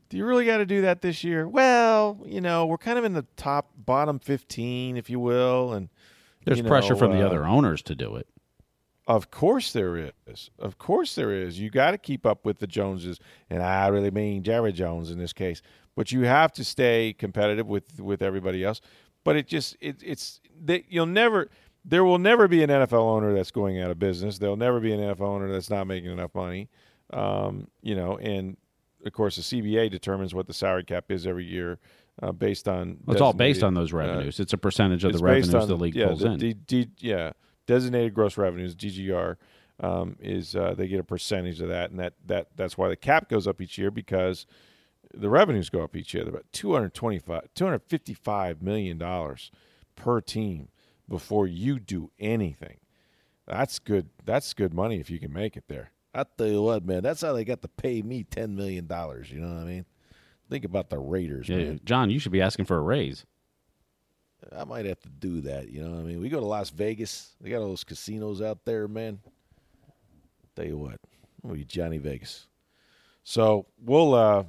[0.10, 1.48] Do you really got to do that this year?
[1.48, 5.90] Well, you know, we're kind of in the top bottom 15, if you will, and
[6.46, 8.28] There's you pressure know, from the uh, other owners to do it.
[9.08, 10.52] Of course there is.
[10.60, 11.60] Of course there is.
[11.60, 13.20] You got to keep up with the Joneses,
[13.50, 15.62] and I really mean Jerry Jones in this case.
[15.96, 18.82] But you have to stay competitive with with everybody else.
[19.24, 21.50] But it just it, it's that you'll never
[21.84, 24.38] there will never be an NFL owner that's going out of business.
[24.38, 26.70] There'll never be an NFL owner that's not making enough money.
[27.14, 28.58] Um, you know, and
[29.06, 31.80] of course the CBA determines what the salary cap is every year
[32.22, 32.98] uh, based on.
[33.06, 34.40] Well, it's all based on those uh, revenues.
[34.40, 36.40] it's a percentage of the revenues on- the league yeah, pulls the in.
[36.40, 37.32] D, D, yeah,
[37.66, 39.38] designated gross revenues (DGR)
[39.80, 42.96] um, is uh, they get a percentage of that, and that that that's why the
[42.96, 44.46] cap goes up each year because
[45.14, 46.24] the revenues go up each year.
[46.24, 49.52] They're about 225 255 million dollars
[49.96, 50.70] per team
[51.08, 52.78] before you do anything.
[53.48, 54.10] That's good.
[54.24, 55.92] That's good money if you can make it there.
[56.14, 59.32] I tell you what, man, that's how they got to pay me ten million dollars.
[59.32, 59.86] You know what I mean?
[60.50, 61.82] Think about the Raiders, Yeah, man.
[61.84, 63.26] John, you should be asking for a raise.
[64.56, 65.70] I might have to do that.
[65.70, 66.20] You know what I mean?
[66.20, 67.34] We go to Las Vegas.
[67.40, 69.20] They got all those casinos out there, man.
[70.56, 71.00] Tell you what,
[71.42, 72.48] we'll Johnny Vegas.
[73.24, 74.44] So we'll uh,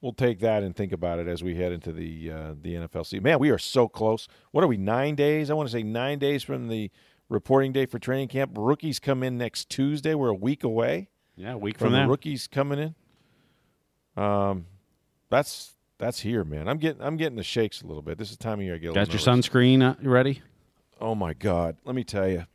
[0.00, 3.04] we'll take that and think about it as we head into the uh, the NFL
[3.06, 3.24] season.
[3.24, 4.28] Man, we are so close.
[4.52, 4.76] What are we?
[4.76, 5.50] Nine days?
[5.50, 6.90] I want to say nine days from the
[7.28, 8.52] reporting day for training camp.
[8.56, 10.14] Rookies come in next Tuesday.
[10.14, 12.78] We're a week away Yeah, a week from from the rookies coming
[14.16, 14.22] in.
[14.22, 14.66] Um,
[15.30, 16.68] that's that's here, man.
[16.68, 18.18] I'm getting I'm getting the shakes a little bit.
[18.18, 18.94] This is the time of year I get.
[18.94, 19.48] Got your nervous.
[19.48, 20.42] sunscreen uh, ready?
[21.00, 21.76] Oh my God!
[21.84, 22.46] Let me tell you.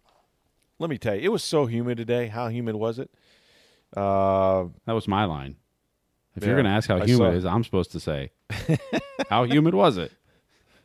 [0.80, 1.22] Let me tell you.
[1.22, 2.28] It was so humid today.
[2.28, 3.12] How humid was it?
[3.96, 5.58] Uh, That was my line.
[6.36, 8.32] If Yeah, you're going to ask how humid it is, I'm supposed to say,
[9.30, 10.12] how humid was it?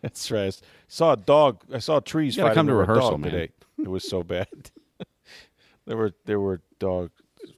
[0.06, 0.54] That's right.
[0.54, 1.62] I saw a dog.
[1.72, 3.30] I saw trees You gotta fighting come to over a rehearsal, dog man.
[3.32, 3.52] today.
[3.78, 4.46] It was so bad.
[5.86, 7.10] there were there were dog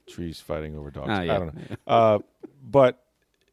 [0.07, 1.09] trees fighting over dogs.
[1.09, 1.35] Ah, yeah.
[1.35, 1.77] I don't know.
[1.87, 2.19] Uh,
[2.61, 3.03] but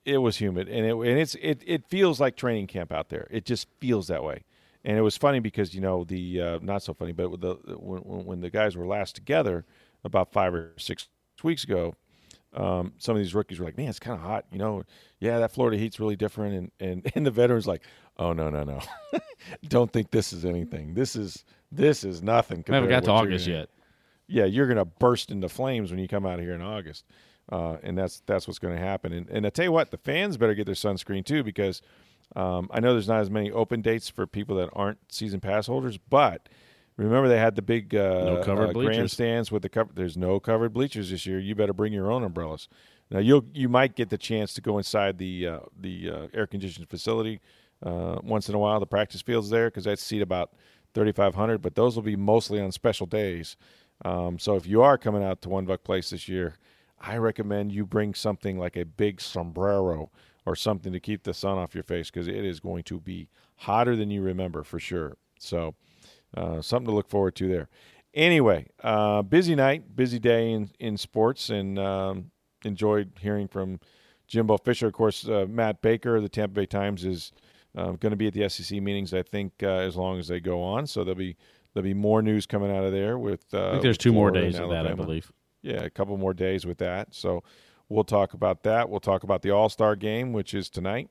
[0.05, 3.27] it was humid, and it and it's it it feels like training camp out there.
[3.31, 4.45] It just feels that way.
[4.85, 8.03] And it was funny because you know the uh, not so funny, but the when,
[8.03, 9.65] when when the guys were last together
[10.05, 11.09] about five or six
[11.43, 11.95] weeks ago,
[12.55, 14.85] um, some of these rookies were like, "Man, it's kind of hot." You know,
[15.19, 17.83] yeah, that Florida heat's really different, and and and the veterans like,
[18.19, 18.81] "Oh no, no, no,
[19.69, 20.95] don't think this is anything.
[20.95, 23.69] This is this is nothing." We haven't got to what August gonna- yet.
[24.29, 27.05] yeah, you're going to burst into flames when you come out here in August,
[27.51, 29.13] uh, and that's that's what's going to happen.
[29.13, 31.83] And, and I tell you what, the fans better get their sunscreen too, because
[32.35, 35.67] um, I know there's not as many open dates for people that aren't season pass
[35.67, 35.99] holders.
[35.99, 36.49] But
[36.97, 39.91] remember, they had the big uh, No covered uh, grandstands with the cover.
[39.95, 41.39] There's no covered bleachers this year.
[41.39, 42.69] You better bring your own umbrellas.
[43.11, 46.47] Now you'll you might get the chance to go inside the uh, the uh, air
[46.49, 47.41] conditioned facility
[47.83, 48.81] uh, once in a while.
[48.81, 50.53] The practice fields there because that's seat about
[50.95, 53.57] 3,500, but those will be mostly on special days.
[54.05, 56.57] Um, so if you are coming out to One Buck Place this year,
[57.01, 60.11] I recommend you bring something like a big sombrero
[60.45, 63.29] or something to keep the sun off your face because it is going to be
[63.57, 65.17] hotter than you remember for sure.
[65.39, 65.75] So
[66.37, 67.69] uh, something to look forward to there.
[68.15, 72.31] Anyway, uh, busy night, busy day in, in sports, and um,
[72.65, 73.79] enjoyed hearing from
[74.27, 74.87] Jimbo Fisher.
[74.87, 77.33] Of course, uh, Matt Baker of the Tampa Bay Times is
[77.77, 79.13] uh, going to be at the SEC meetings.
[79.13, 81.37] I think uh, as long as they go on, so there'll be
[81.75, 83.19] there'll be more news coming out of there.
[83.19, 85.31] With uh, I think there's two more days of that, I believe.
[85.63, 87.15] Yeah, a couple more days with that.
[87.15, 87.43] So
[87.89, 88.89] we'll talk about that.
[88.89, 91.11] We'll talk about the All Star game, which is tonight.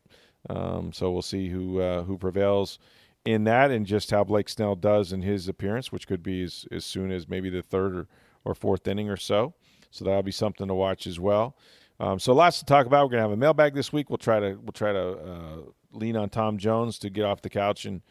[0.50, 2.80] Um, so we'll see who uh, who prevails
[3.26, 6.66] in that, and just how Blake Snell does in his appearance, which could be as,
[6.72, 8.08] as soon as maybe the third or,
[8.44, 9.54] or fourth inning or so.
[9.92, 11.56] So that'll be something to watch as well.
[12.00, 13.06] Um, so lots to talk about.
[13.06, 14.10] We're gonna have a mailbag this week.
[14.10, 15.58] We'll try to we'll try to uh,
[15.96, 18.02] lean on Tom Jones to get off the couch and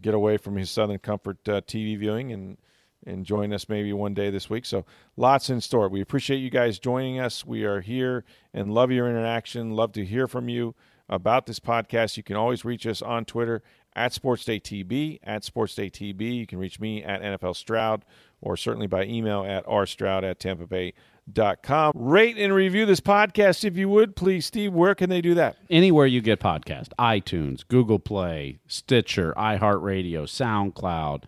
[0.00, 2.58] get away from his Southern Comfort uh, TV viewing and
[3.06, 4.66] and join us maybe one day this week.
[4.66, 4.84] So
[5.16, 5.88] lots in store.
[5.88, 7.46] We appreciate you guys joining us.
[7.46, 9.70] We are here and love your interaction.
[9.70, 10.74] Love to hear from you.
[11.08, 13.62] about this podcast, you can always reach us on Twitter
[13.96, 16.36] at SportsDayTB, at SportsDayTB.
[16.36, 18.04] You can reach me at NFL Stroud
[18.40, 20.94] or certainly by email at rstroud at tampa bay
[21.62, 21.92] com.
[21.94, 24.72] Rate and review this podcast if you would, please, Steve.
[24.72, 25.56] Where can they do that?
[25.70, 31.24] Anywhere you get podcast, iTunes, Google Play, Stitcher, iHeartRadio, SoundCloud,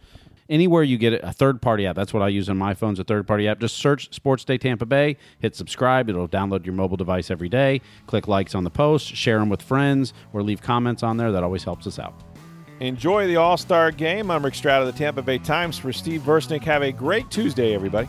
[0.48, 1.96] anywhere you get a third party app.
[1.96, 3.60] That's what I use on my phone's a third party app.
[3.60, 6.08] Just search Sports Day Tampa Bay, hit subscribe.
[6.08, 7.80] It'll download your mobile device every day.
[8.06, 11.32] Click likes on the post, share them with friends, or leave comments on there.
[11.32, 12.14] That always helps us out.
[12.80, 14.30] Enjoy the All Star game.
[14.30, 16.64] I'm Rick Stroud of the Tampa Bay Times for Steve Versnick.
[16.64, 18.08] Have a great Tuesday, everybody.